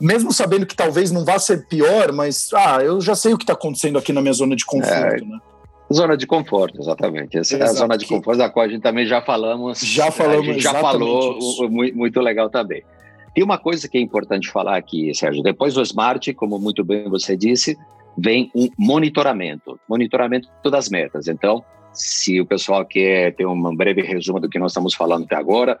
mesmo 0.00 0.32
sabendo 0.32 0.66
que 0.66 0.74
talvez 0.74 1.10
não 1.10 1.24
vá 1.24 1.38
ser 1.38 1.66
pior, 1.66 2.12
mas 2.12 2.48
ah, 2.54 2.78
eu 2.82 3.00
já 3.00 3.14
sei 3.14 3.34
o 3.34 3.38
que 3.38 3.44
está 3.44 3.52
acontecendo 3.52 3.98
aqui 3.98 4.12
na 4.12 4.22
minha 4.22 4.32
zona 4.32 4.56
de 4.56 4.64
conforto, 4.64 5.24
é, 5.24 5.26
né? 5.26 5.38
Zona 5.92 6.16
de 6.16 6.26
conforto, 6.26 6.80
exatamente. 6.80 7.36
Essa 7.36 7.56
Exato. 7.56 7.70
é 7.70 7.74
a 7.74 7.78
zona 7.78 7.98
de 7.98 8.06
conforto 8.06 8.38
da 8.38 8.48
qual 8.48 8.64
a 8.64 8.68
gente 8.68 8.80
também 8.80 9.06
já 9.06 9.20
falamos. 9.20 9.80
Já 9.80 10.10
falamos, 10.10 10.62
já 10.62 10.74
falou, 10.74 11.36
isso. 11.36 11.68
muito 11.68 12.20
legal 12.20 12.48
também. 12.48 12.84
Tem 13.34 13.42
uma 13.42 13.58
coisa 13.58 13.88
que 13.88 13.98
é 13.98 14.00
importante 14.00 14.48
falar 14.48 14.76
aqui, 14.76 15.12
Sérgio. 15.14 15.42
Depois 15.42 15.74
do 15.74 15.82
Smart, 15.82 16.32
como 16.34 16.58
muito 16.60 16.84
bem 16.84 17.08
você 17.08 17.36
disse, 17.36 17.76
vem 18.16 18.50
um 18.54 18.68
monitoramento, 18.78 19.80
monitoramento 19.88 20.48
das 20.70 20.88
metas. 20.88 21.26
Então, 21.26 21.64
se 21.92 22.40
o 22.40 22.46
pessoal 22.46 22.84
quer 22.84 23.34
ter 23.34 23.46
um 23.46 23.74
breve 23.74 24.02
resumo 24.02 24.38
do 24.38 24.48
que 24.48 24.58
nós 24.58 24.70
estamos 24.70 24.94
falando 24.94 25.24
até 25.24 25.36
agora, 25.36 25.78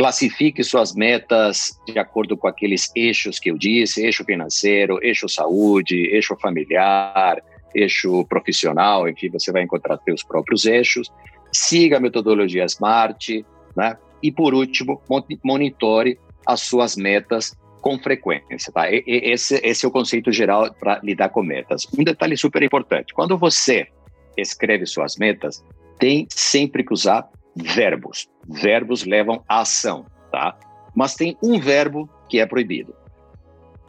classifique 0.00 0.64
suas 0.64 0.94
metas 0.94 1.78
de 1.86 1.98
acordo 1.98 2.34
com 2.34 2.48
aqueles 2.48 2.90
eixos 2.96 3.38
que 3.38 3.50
eu 3.50 3.58
disse: 3.58 4.02
eixo 4.02 4.24
financeiro, 4.24 4.98
eixo 5.02 5.28
saúde, 5.28 5.94
eixo 5.94 6.34
familiar, 6.40 7.36
eixo 7.74 8.24
profissional, 8.24 9.06
enfim, 9.06 9.28
você 9.28 9.52
vai 9.52 9.62
encontrar 9.62 9.98
seus 9.98 10.22
próprios 10.22 10.64
eixos. 10.64 11.12
Siga 11.52 11.98
a 11.98 12.00
metodologia 12.00 12.64
SMART, 12.64 13.44
né? 13.76 13.98
E 14.22 14.32
por 14.32 14.54
último, 14.54 15.02
monitore 15.44 16.18
as 16.46 16.62
suas 16.62 16.96
metas 16.96 17.54
com 17.82 17.98
frequência, 17.98 18.72
tá? 18.72 18.86
Esse, 18.90 19.60
esse 19.62 19.84
é 19.84 19.88
o 19.88 19.92
conceito 19.92 20.32
geral 20.32 20.72
para 20.72 20.98
lidar 21.04 21.28
com 21.28 21.42
metas. 21.42 21.86
Um 21.98 22.04
detalhe 22.04 22.38
super 22.38 22.62
importante: 22.62 23.12
quando 23.12 23.36
você 23.36 23.86
escreve 24.34 24.86
suas 24.86 25.18
metas, 25.18 25.62
tem 25.98 26.26
sempre 26.30 26.82
que 26.82 26.94
usar 26.94 27.28
verbos. 27.62 28.28
Verbos 28.48 29.04
levam 29.04 29.42
à 29.48 29.60
ação, 29.60 30.06
tá? 30.30 30.56
Mas 30.94 31.14
tem 31.14 31.36
um 31.42 31.60
verbo 31.60 32.08
que 32.28 32.40
é 32.40 32.46
proibido. 32.46 32.94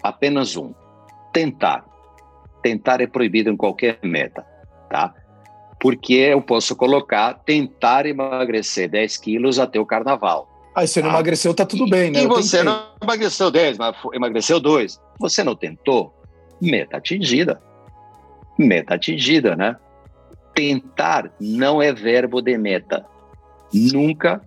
Apenas 0.03 0.55
um. 0.55 0.73
Tentar. 1.33 1.85
Tentar 2.61 3.01
é 3.01 3.07
proibido 3.07 3.49
em 3.49 3.57
qualquer 3.57 3.99
meta, 4.03 4.45
tá? 4.89 5.13
Porque 5.79 6.13
eu 6.13 6.41
posso 6.41 6.75
colocar 6.75 7.33
tentar 7.45 8.05
emagrecer 8.05 8.89
10 8.89 9.17
quilos 9.17 9.57
até 9.57 9.79
o 9.79 9.85
carnaval. 9.85 10.47
Aí 10.75 10.87
você 10.87 11.01
não 11.01 11.09
emagreceu, 11.09 11.53
tá 11.53 11.65
tudo 11.65 11.87
bem, 11.89 12.11
né? 12.11 12.23
E 12.23 12.27
você 12.27 12.63
não 12.63 12.91
emagreceu 13.01 13.51
10, 13.51 13.77
mas 13.77 13.95
emagreceu 14.13 14.59
2. 14.59 15.01
Você 15.19 15.43
não 15.43 15.55
tentou? 15.55 16.13
Meta 16.61 16.97
atingida. 16.97 17.61
Meta 18.57 18.95
atingida, 18.95 19.55
né? 19.55 19.75
Tentar 20.53 21.31
não 21.39 21.81
é 21.81 21.91
verbo 21.91 22.41
de 22.41 22.57
meta. 22.57 23.05
Nunca 23.73 24.41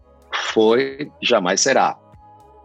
foi, 0.53 1.11
jamais 1.23 1.61
será. 1.61 1.99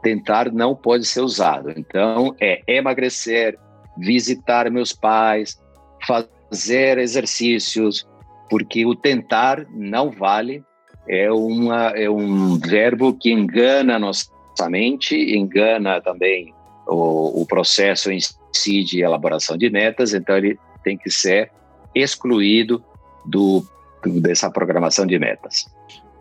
Tentar 0.02 0.52
não 0.52 0.76
pode 0.76 1.06
ser 1.06 1.22
usado. 1.22 1.72
Então, 1.76 2.36
é 2.40 2.62
emagrecer, 2.68 3.58
visitar 3.98 4.70
meus 4.72 4.94
pais, 4.94 5.60
fazer 6.08 6.98
exercícios, 6.98 8.08
porque 8.50 8.86
o 8.86 8.96
tentar 8.96 9.66
não 9.70 10.10
vale, 10.10 10.64
é, 11.08 11.32
uma, 11.32 11.88
é 11.90 12.10
um 12.10 12.58
verbo 12.58 13.14
que 13.14 13.32
engana 13.32 13.96
a 13.96 14.00
nossa 14.00 14.30
mente, 14.70 15.16
engana 15.36 16.02
também 16.02 16.54
o, 16.88 17.42
o 17.42 17.46
processo 17.46 18.12
em 18.12 18.20
si 18.54 18.84
de 18.84 19.02
elaboração 19.02 19.58
de 19.58 19.70
metas, 19.70 20.14
então 20.14 20.38
ele 20.38 20.58
tem 20.84 20.98
que 20.98 21.10
ser 21.10 21.52
excluído 21.94 22.84
do, 23.26 23.66
dessa 24.22 24.50
programação 24.50 25.06
de 25.06 25.18
metas. 25.20 25.66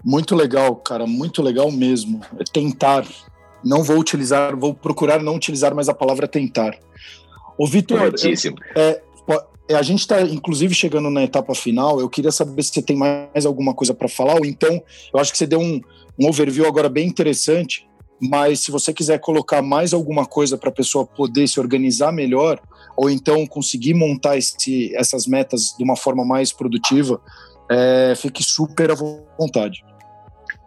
Muito 0.05 0.35
legal, 0.35 0.77
cara, 0.77 1.07
muito 1.07 1.43
legal 1.43 1.71
mesmo. 1.71 2.21
É 2.39 2.45
tentar. 2.45 3.07
Não 3.65 3.83
vou 3.83 3.99
utilizar, 3.99 4.57
vou 4.57 4.73
procurar 4.73 5.21
não 5.21 5.35
utilizar 5.35 5.75
mais 5.75 5.89
a 5.89 5.95
palavra 5.95 6.29
tentar. 6.29 6.79
O 7.59 7.67
Vitor, 7.67 8.15
é, 8.77 9.03
é, 9.69 9.75
a 9.75 9.83
gente 9.83 10.01
está 10.01 10.23
inclusive 10.23 10.73
chegando 10.75 11.11
na 11.11 11.25
etapa 11.25 11.55
final. 11.55 12.01
Eu 12.01 12.09
queria 12.09 12.31
saber 12.31 12.63
se 12.63 12.73
você 12.73 12.83
tem 12.83 12.97
mais 12.97 13.45
alguma 13.45 13.75
coisa 13.75 13.93
para 13.93 14.09
falar, 14.09 14.35
ou 14.35 14.47
então, 14.47 14.81
eu 15.13 15.21
acho 15.21 15.33
que 15.33 15.39
você 15.39 15.47
deu 15.47 15.61
um, 15.61 15.81
um 16.19 16.29
overview 16.29 16.67
agora 16.67 16.89
bem 16.89 17.07
interessante. 17.09 17.87
Mas 18.21 18.61
se 18.61 18.71
você 18.71 18.93
quiser 18.93 19.19
colocar 19.19 19.63
mais 19.63 19.93
alguma 19.93 20.27
coisa 20.27 20.57
para 20.57 20.71
a 20.71 20.73
pessoa 20.73 21.07
poder 21.07 21.47
se 21.47 21.61
organizar 21.61 22.13
melhor, 22.13 22.61
ou 22.97 23.09
então 23.09 23.47
conseguir 23.47 23.95
montar 23.95 24.37
esse, 24.37 24.95
essas 24.97 25.27
metas 25.27 25.75
de 25.77 25.85
uma 25.85 25.95
forma 25.95 26.25
mais 26.25 26.53
produtiva, 26.53 27.21
é, 27.71 28.15
fique 28.17 28.43
super 28.43 28.91
à 28.91 28.95
vontade. 28.95 29.85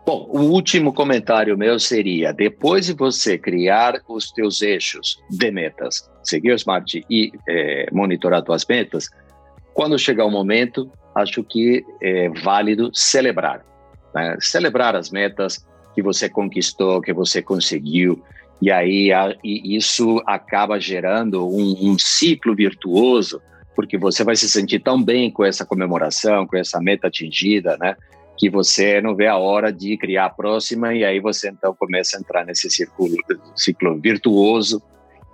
Bom, 0.06 0.28
o 0.32 0.40
último 0.52 0.94
comentário 0.94 1.58
meu 1.58 1.80
seria: 1.80 2.34
depois 2.34 2.88
de 2.88 2.94
você 2.94 3.38
criar 3.38 4.02
os 4.08 4.32
teus 4.32 4.62
eixos 4.62 5.18
de 5.30 5.52
metas, 5.52 6.10
seguir 6.24 6.52
o 6.52 6.56
Smart 6.56 7.06
e 7.10 7.32
é, 7.48 7.88
monitorar 7.92 8.42
tuas 8.42 8.66
metas, 8.66 9.10
quando 9.74 9.98
chegar 10.00 10.26
o 10.26 10.32
momento, 10.32 10.92
acho 11.16 11.44
que 11.44 11.84
é 12.02 12.30
válido 12.30 12.90
celebrar. 12.94 13.64
Né? 14.14 14.36
Celebrar 14.40 14.96
as 14.96 15.12
metas, 15.12 15.66
que 15.94 16.02
você 16.02 16.30
conquistou, 16.30 17.02
que 17.02 17.14
você 17.14 17.42
conseguiu. 17.42 18.24
E 18.62 18.72
aí 18.72 19.12
a, 19.12 19.36
e 19.44 19.76
isso 19.76 20.22
acaba 20.26 20.80
gerando 20.80 21.48
um, 21.48 21.92
um 21.92 21.98
ciclo 22.00 22.56
virtuoso, 22.56 23.42
porque 23.76 23.98
você 23.98 24.24
vai 24.24 24.36
se 24.36 24.50
sentir 24.50 24.80
tão 24.80 25.02
bem 25.02 25.32
com 25.32 25.44
essa 25.44 25.66
comemoração, 25.66 26.46
com 26.46 26.58
essa 26.58 26.80
meta 26.80 27.08
atingida, 27.08 27.78
né? 27.78 27.96
que 28.38 28.50
você 28.50 29.00
não 29.02 29.16
vê 29.16 29.28
a 29.28 29.38
hora 29.38 29.72
de 29.72 29.96
criar 29.98 30.26
a 30.26 30.30
próxima 30.30 30.96
e 30.96 31.06
aí 31.06 31.20
você 31.20 31.50
então 31.50 31.76
começa 31.78 32.18
a 32.18 32.20
entrar 32.20 32.44
nesse 32.44 32.72
círculo, 32.72 33.16
ciclo 33.56 34.00
virtuoso 34.00 34.82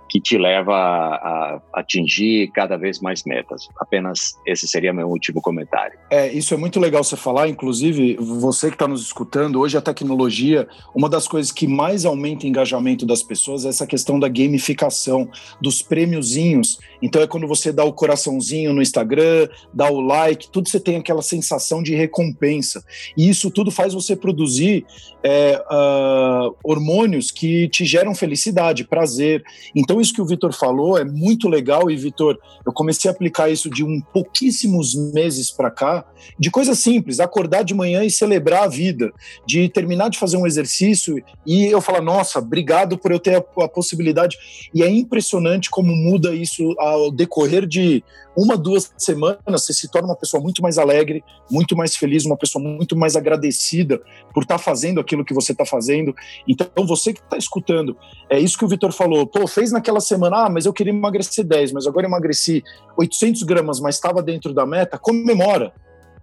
que 0.08 0.20
te 0.20 0.38
leva 0.38 0.74
a, 0.74 1.60
atingir 1.74 2.50
cada 2.52 2.76
vez 2.76 3.00
mais 3.00 3.24
metas. 3.24 3.68
Apenas 3.78 4.38
esse 4.46 4.66
seria 4.66 4.92
meu 4.92 5.08
último 5.08 5.40
comentário. 5.40 5.98
É, 6.10 6.32
isso 6.32 6.54
é 6.54 6.56
muito 6.56 6.80
legal 6.80 7.04
você 7.04 7.16
falar, 7.16 7.48
inclusive 7.48 8.16
você 8.16 8.68
que 8.68 8.74
está 8.74 8.88
nos 8.88 9.02
escutando, 9.02 9.60
hoje 9.60 9.76
a 9.76 9.80
tecnologia, 9.80 10.66
uma 10.94 11.08
das 11.08 11.28
coisas 11.28 11.52
que 11.52 11.66
mais 11.66 12.04
aumenta 12.04 12.44
o 12.44 12.48
engajamento 12.48 13.04
das 13.04 13.22
pessoas 13.22 13.64
é 13.64 13.68
essa 13.68 13.86
questão 13.86 14.18
da 14.18 14.28
gamificação, 14.28 15.28
dos 15.60 15.82
prêmiozinhos. 15.82 16.78
Então 17.02 17.22
é 17.22 17.26
quando 17.26 17.46
você 17.46 17.72
dá 17.72 17.84
o 17.84 17.92
coraçãozinho 17.92 18.72
no 18.72 18.82
Instagram, 18.82 19.48
dá 19.72 19.90
o 19.90 20.00
like, 20.00 20.50
tudo 20.50 20.68
você 20.68 20.80
tem 20.80 20.96
aquela 20.96 21.22
sensação 21.22 21.82
de 21.82 21.94
recompensa. 21.94 22.84
E 23.16 23.28
isso 23.28 23.50
tudo 23.50 23.70
faz 23.70 23.94
você 23.94 24.16
produzir 24.16 24.84
é, 25.22 25.62
uh, 25.70 26.56
hormônios 26.62 27.30
que 27.30 27.68
te 27.68 27.84
geram 27.84 28.14
felicidade, 28.14 28.84
prazer. 28.84 29.42
Então 29.74 29.97
então, 29.98 30.00
isso 30.00 30.14
que 30.14 30.22
o 30.22 30.24
Vitor 30.24 30.52
falou 30.52 30.96
é 30.96 31.04
muito 31.04 31.48
legal. 31.48 31.90
E, 31.90 31.96
Vitor, 31.96 32.38
eu 32.64 32.72
comecei 32.72 33.10
a 33.10 33.12
aplicar 33.12 33.50
isso 33.50 33.68
de 33.68 33.84
um 33.84 34.00
pouquíssimos 34.00 34.94
meses 35.12 35.50
para 35.50 35.70
cá, 35.70 36.04
de 36.38 36.50
coisa 36.50 36.74
simples, 36.74 37.18
acordar 37.18 37.64
de 37.64 37.74
manhã 37.74 38.04
e 38.04 38.10
celebrar 38.10 38.64
a 38.64 38.68
vida, 38.68 39.12
de 39.44 39.68
terminar 39.68 40.08
de 40.08 40.18
fazer 40.18 40.36
um 40.36 40.46
exercício 40.46 41.16
e 41.44 41.66
eu 41.66 41.80
falar, 41.80 42.00
nossa, 42.00 42.38
obrigado 42.38 42.96
por 42.96 43.10
eu 43.10 43.18
ter 43.18 43.36
a, 43.36 43.64
a 43.64 43.68
possibilidade. 43.68 44.36
E 44.72 44.82
é 44.82 44.88
impressionante 44.88 45.68
como 45.68 45.94
muda 45.94 46.34
isso 46.34 46.74
ao 46.78 47.10
decorrer 47.10 47.66
de 47.66 48.04
uma, 48.40 48.56
duas 48.56 48.92
semanas, 48.96 49.38
você 49.48 49.72
se 49.72 49.88
torna 49.88 50.08
uma 50.08 50.16
pessoa 50.16 50.40
muito 50.40 50.62
mais 50.62 50.78
alegre, 50.78 51.24
muito 51.50 51.76
mais 51.76 51.96
feliz, 51.96 52.24
uma 52.24 52.36
pessoa 52.36 52.62
muito 52.62 52.96
mais 52.96 53.16
agradecida 53.16 54.00
por 54.32 54.44
estar 54.44 54.58
tá 54.58 54.62
fazendo 54.62 55.00
aquilo 55.00 55.24
que 55.24 55.34
você 55.34 55.50
está 55.50 55.64
fazendo. 55.64 56.14
Então, 56.46 56.86
você 56.86 57.12
que 57.12 57.20
está 57.20 57.36
escutando, 57.36 57.96
é 58.30 58.38
isso 58.38 58.56
que 58.56 58.64
o 58.64 58.68
Vitor 58.68 58.92
falou. 58.92 59.26
Pô, 59.26 59.46
fez 59.48 59.72
naquela 59.72 60.00
semana, 60.00 60.44
ah, 60.44 60.50
mas 60.50 60.66
eu 60.66 60.72
queria 60.72 60.92
emagrecer 60.92 61.44
10, 61.44 61.72
mas 61.72 61.86
agora 61.86 62.06
emagreci 62.06 62.62
800 62.96 63.42
gramas, 63.42 63.80
mas 63.80 63.96
estava 63.96 64.22
dentro 64.22 64.54
da 64.54 64.64
meta, 64.64 64.96
comemora 64.96 65.72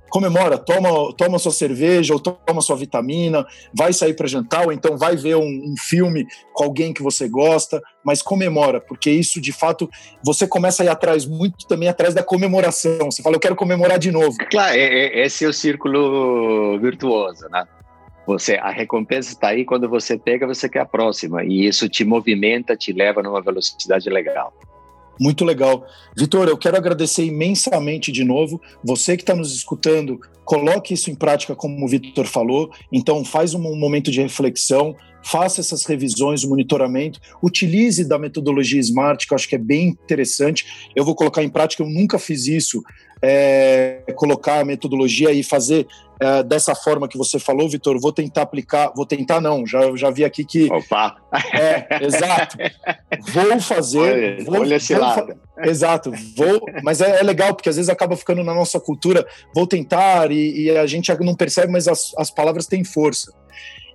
comemora, 0.10 0.58
toma, 0.58 1.13
toma 1.13 1.39
sua 1.39 1.52
cerveja 1.52 2.13
ou 2.13 2.20
toma 2.20 2.62
sua 2.62 2.76
vitamina, 2.76 3.46
vai 3.74 3.94
sair 3.94 4.13
para 4.13 4.28
jantar 4.28 4.65
ou 4.65 4.72
então 4.72 4.98
vai 4.98 5.15
ver 5.15 5.36
um, 5.36 5.41
um, 5.41 5.76
filme 5.78 6.26
com 6.54 6.63
alguém 6.63 6.94
que 6.94 7.04
você 7.04 7.28
gosta, 7.28 7.82
mas 8.04 8.22
comemora, 8.22 8.80
porque 8.80 9.10
isso 9.12 9.41
de 9.41 9.52
fato 9.52 9.89
você 10.24 10.48
começa 10.48 10.84
a 10.84 10.86
ir 10.86 10.89
atrás 10.89 11.26
muito 11.26 11.68
também 11.68 11.89
atrás 11.89 12.13
da 12.13 12.24
comemoração. 12.24 13.12
Você 13.12 13.22
fala, 13.22 13.36
eu 13.36 13.39
quero 13.39 13.56
comemorar 13.56 14.00
de 14.00 14.12
novo. 14.12 14.36
Claro, 14.50 14.78
é, 14.78 14.82
é, 14.82 15.26
esse 15.26 15.46
é 15.46 15.48
o 15.48 15.54
círculo 15.54 16.80
virtuoso, 16.80 17.48
né? 17.50 17.65
Você, 18.28 18.56
a 18.56 18.72
recompensa 18.72 19.30
está 19.30 19.50
aí 19.50 19.63
quando 19.63 19.88
você 19.88 20.18
pega, 20.18 20.48
você 20.48 20.68
quer 20.68 20.80
a 20.80 20.86
próxima 20.86 21.44
e 21.44 21.68
isso 21.68 21.88
te 21.88 22.04
movimenta, 22.04 22.76
te 22.76 22.91
leva 22.91 23.22
numa 23.22 23.41
velocidade 23.41 24.10
legal. 24.10 24.52
Muito 25.19 25.45
legal. 25.45 25.86
Vitor, 26.15 26.47
eu 26.47 26.58
quero 26.58 26.78
agradecer 26.78 27.25
imensamente 27.25 28.12
de 28.12 28.23
novo. 28.23 28.62
Você 28.84 29.15
que 29.15 29.23
está 29.23 29.36
nos 29.36 29.56
escutando, 29.56 30.19
coloque 30.43 30.93
isso 30.93 31.10
em 31.10 31.15
prática, 31.15 31.56
como 31.56 31.84
o 31.84 31.88
Vitor 31.88 32.25
falou. 32.25 32.71
Então, 32.91 33.23
faz 33.23 33.54
um 33.54 33.75
momento 33.75 34.12
de 34.12 34.21
reflexão, 34.21 34.95
faça 35.25 35.59
essas 35.59 35.85
revisões, 35.85 36.43
o 36.43 36.49
monitoramento, 36.49 37.19
utilize 37.41 38.07
da 38.07 38.19
metodologia 38.19 38.79
SMART, 38.79 39.25
que 39.25 39.33
eu 39.33 39.35
acho 39.35 39.49
que 39.49 39.55
é 39.55 39.59
bem 39.59 39.88
interessante. 39.88 40.89
Eu 40.95 41.03
vou 41.03 41.15
colocar 41.15 41.43
em 41.43 41.49
prática, 41.49 41.81
eu 41.81 41.89
nunca 41.89 42.19
fiz 42.19 42.45
isso, 42.45 42.83
é, 43.23 44.03
colocar 44.15 44.59
a 44.59 44.65
metodologia 44.65 45.31
e 45.31 45.41
fazer 45.41 45.88
é, 46.19 46.43
dessa 46.43 46.75
forma 46.75 47.07
que 47.07 47.17
você 47.17 47.39
falou, 47.39 47.67
Vitor. 47.67 47.99
Vou 47.99 48.13
tentar 48.13 48.43
aplicar, 48.43 48.93
vou 48.95 49.03
tentar 49.03 49.41
não, 49.41 49.65
já, 49.65 49.95
já 49.95 50.11
vi 50.11 50.23
aqui 50.23 50.45
que. 50.45 50.71
Opa! 50.71 51.17
É, 51.53 52.05
exato. 52.05 52.57
Vou 53.33 53.59
fazer. 53.59 53.99
Olha, 53.99 54.43
vou, 54.45 54.59
olha 54.61 54.75
esse 54.75 54.93
lado. 54.93 55.35
Exato, 55.63 56.11
vou, 56.35 56.61
mas 56.83 57.01
é, 57.01 57.19
é, 57.19 57.23
legal, 57.23 57.55
porque 57.55 57.69
às 57.69 57.77
vezes 57.77 57.89
acaba 57.89 58.15
ficando 58.15 58.43
na 58.43 58.53
nossa 58.53 58.79
cultura, 58.79 59.25
vou 59.55 59.65
tentar, 59.65 60.31
e, 60.31 60.65
e 60.65 60.77
a 60.77 60.85
gente 60.85 61.11
não 61.21 61.33
percebe, 61.33 61.71
mas 61.71 61.88
as, 61.88 62.13
as 62.17 62.29
palavras 62.29 62.67
têm 62.67 62.83
força. 62.83 63.33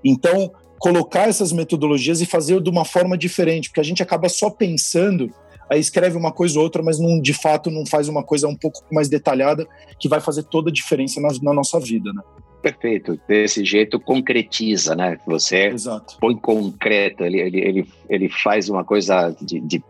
Então, 0.02 0.50
colocar 0.80 1.28
essas 1.28 1.52
metodologias 1.52 2.22
e 2.22 2.26
fazer 2.26 2.60
de 2.60 2.70
uma 2.70 2.86
forma 2.86 3.16
diferente, 3.16 3.68
porque 3.68 3.80
a 3.80 3.84
gente 3.84 4.02
acaba 4.02 4.30
só 4.30 4.48
pensando, 4.48 5.30
aí 5.70 5.78
escreve 5.78 6.16
uma 6.16 6.32
coisa 6.32 6.58
ou 6.58 6.64
outra, 6.64 6.82
mas 6.82 6.98
não, 6.98 7.20
de 7.20 7.34
fato 7.34 7.70
não 7.70 7.84
faz 7.84 8.08
uma 8.08 8.24
coisa 8.24 8.48
um 8.48 8.56
pouco 8.56 8.82
mais 8.90 9.06
detalhada 9.06 9.68
que 10.00 10.08
vai 10.08 10.20
fazer 10.20 10.42
toda 10.44 10.70
a 10.70 10.72
diferença 10.72 11.20
na, 11.20 11.28
na 11.42 11.52
nossa 11.52 11.78
vida, 11.78 12.10
né? 12.14 12.22
Perfeito. 12.62 13.20
Desse 13.28 13.64
jeito 13.64 14.00
concretiza, 14.00 14.96
né? 14.96 15.18
Você 15.26 15.68
Exato. 15.68 16.16
põe 16.18 16.34
concreto, 16.36 17.24
ele, 17.24 17.40
ele, 17.40 17.60
ele, 17.60 17.88
ele 18.08 18.28
faz 18.28 18.68
uma 18.70 18.82
coisa 18.82 19.34
de, 19.40 19.60
de 19.60 19.84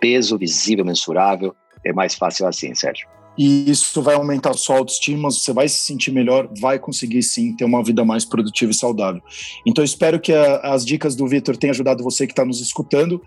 peso 0.00 0.38
visível, 0.38 0.84
mensurável. 0.84 1.54
É 1.84 1.92
mais 1.92 2.14
fácil 2.14 2.46
assim, 2.46 2.74
Sérgio 2.74 3.08
e 3.38 3.70
isso 3.70 4.02
vai 4.02 4.16
aumentar 4.16 4.50
a 4.50 4.54
sua 4.54 4.78
autoestima, 4.78 5.30
você 5.30 5.52
vai 5.52 5.68
se 5.68 5.76
sentir 5.76 6.10
melhor, 6.10 6.50
vai 6.60 6.76
conseguir 6.76 7.22
sim 7.22 7.54
ter 7.54 7.64
uma 7.64 7.84
vida 7.84 8.04
mais 8.04 8.24
produtiva 8.24 8.72
e 8.72 8.74
saudável. 8.74 9.22
Então, 9.64 9.84
espero 9.84 10.18
que 10.18 10.32
a, 10.32 10.56
as 10.56 10.84
dicas 10.84 11.14
do 11.14 11.26
Vitor 11.28 11.56
tenham 11.56 11.70
ajudado 11.70 12.02
você 12.02 12.26
que 12.26 12.32
está 12.32 12.44
nos 12.44 12.60
escutando. 12.60 13.22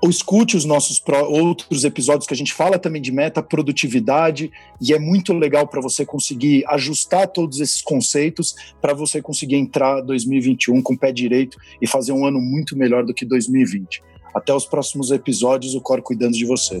Ou 0.00 0.08
escute 0.08 0.56
os 0.56 0.64
nossos 0.64 1.02
outros 1.28 1.82
episódios 1.82 2.24
que 2.24 2.32
a 2.32 2.36
gente 2.36 2.52
fala 2.52 2.78
também 2.78 3.02
de 3.02 3.10
meta, 3.10 3.42
produtividade, 3.42 4.48
e 4.80 4.94
é 4.94 4.98
muito 5.00 5.32
legal 5.32 5.66
para 5.66 5.80
você 5.80 6.06
conseguir 6.06 6.64
ajustar 6.68 7.26
todos 7.26 7.58
esses 7.58 7.82
conceitos 7.82 8.54
para 8.80 8.94
você 8.94 9.20
conseguir 9.20 9.56
entrar 9.56 10.00
2021 10.02 10.80
com 10.82 10.92
o 10.92 10.96
pé 10.96 11.10
direito 11.10 11.58
e 11.82 11.86
fazer 11.88 12.12
um 12.12 12.24
ano 12.24 12.40
muito 12.40 12.78
melhor 12.78 13.04
do 13.04 13.12
que 13.12 13.24
2020. 13.24 14.00
Até 14.32 14.54
os 14.54 14.66
próximos 14.66 15.10
episódios, 15.10 15.74
o 15.74 15.80
Cor 15.80 16.00
cuidando 16.00 16.34
de 16.34 16.46
você. 16.46 16.80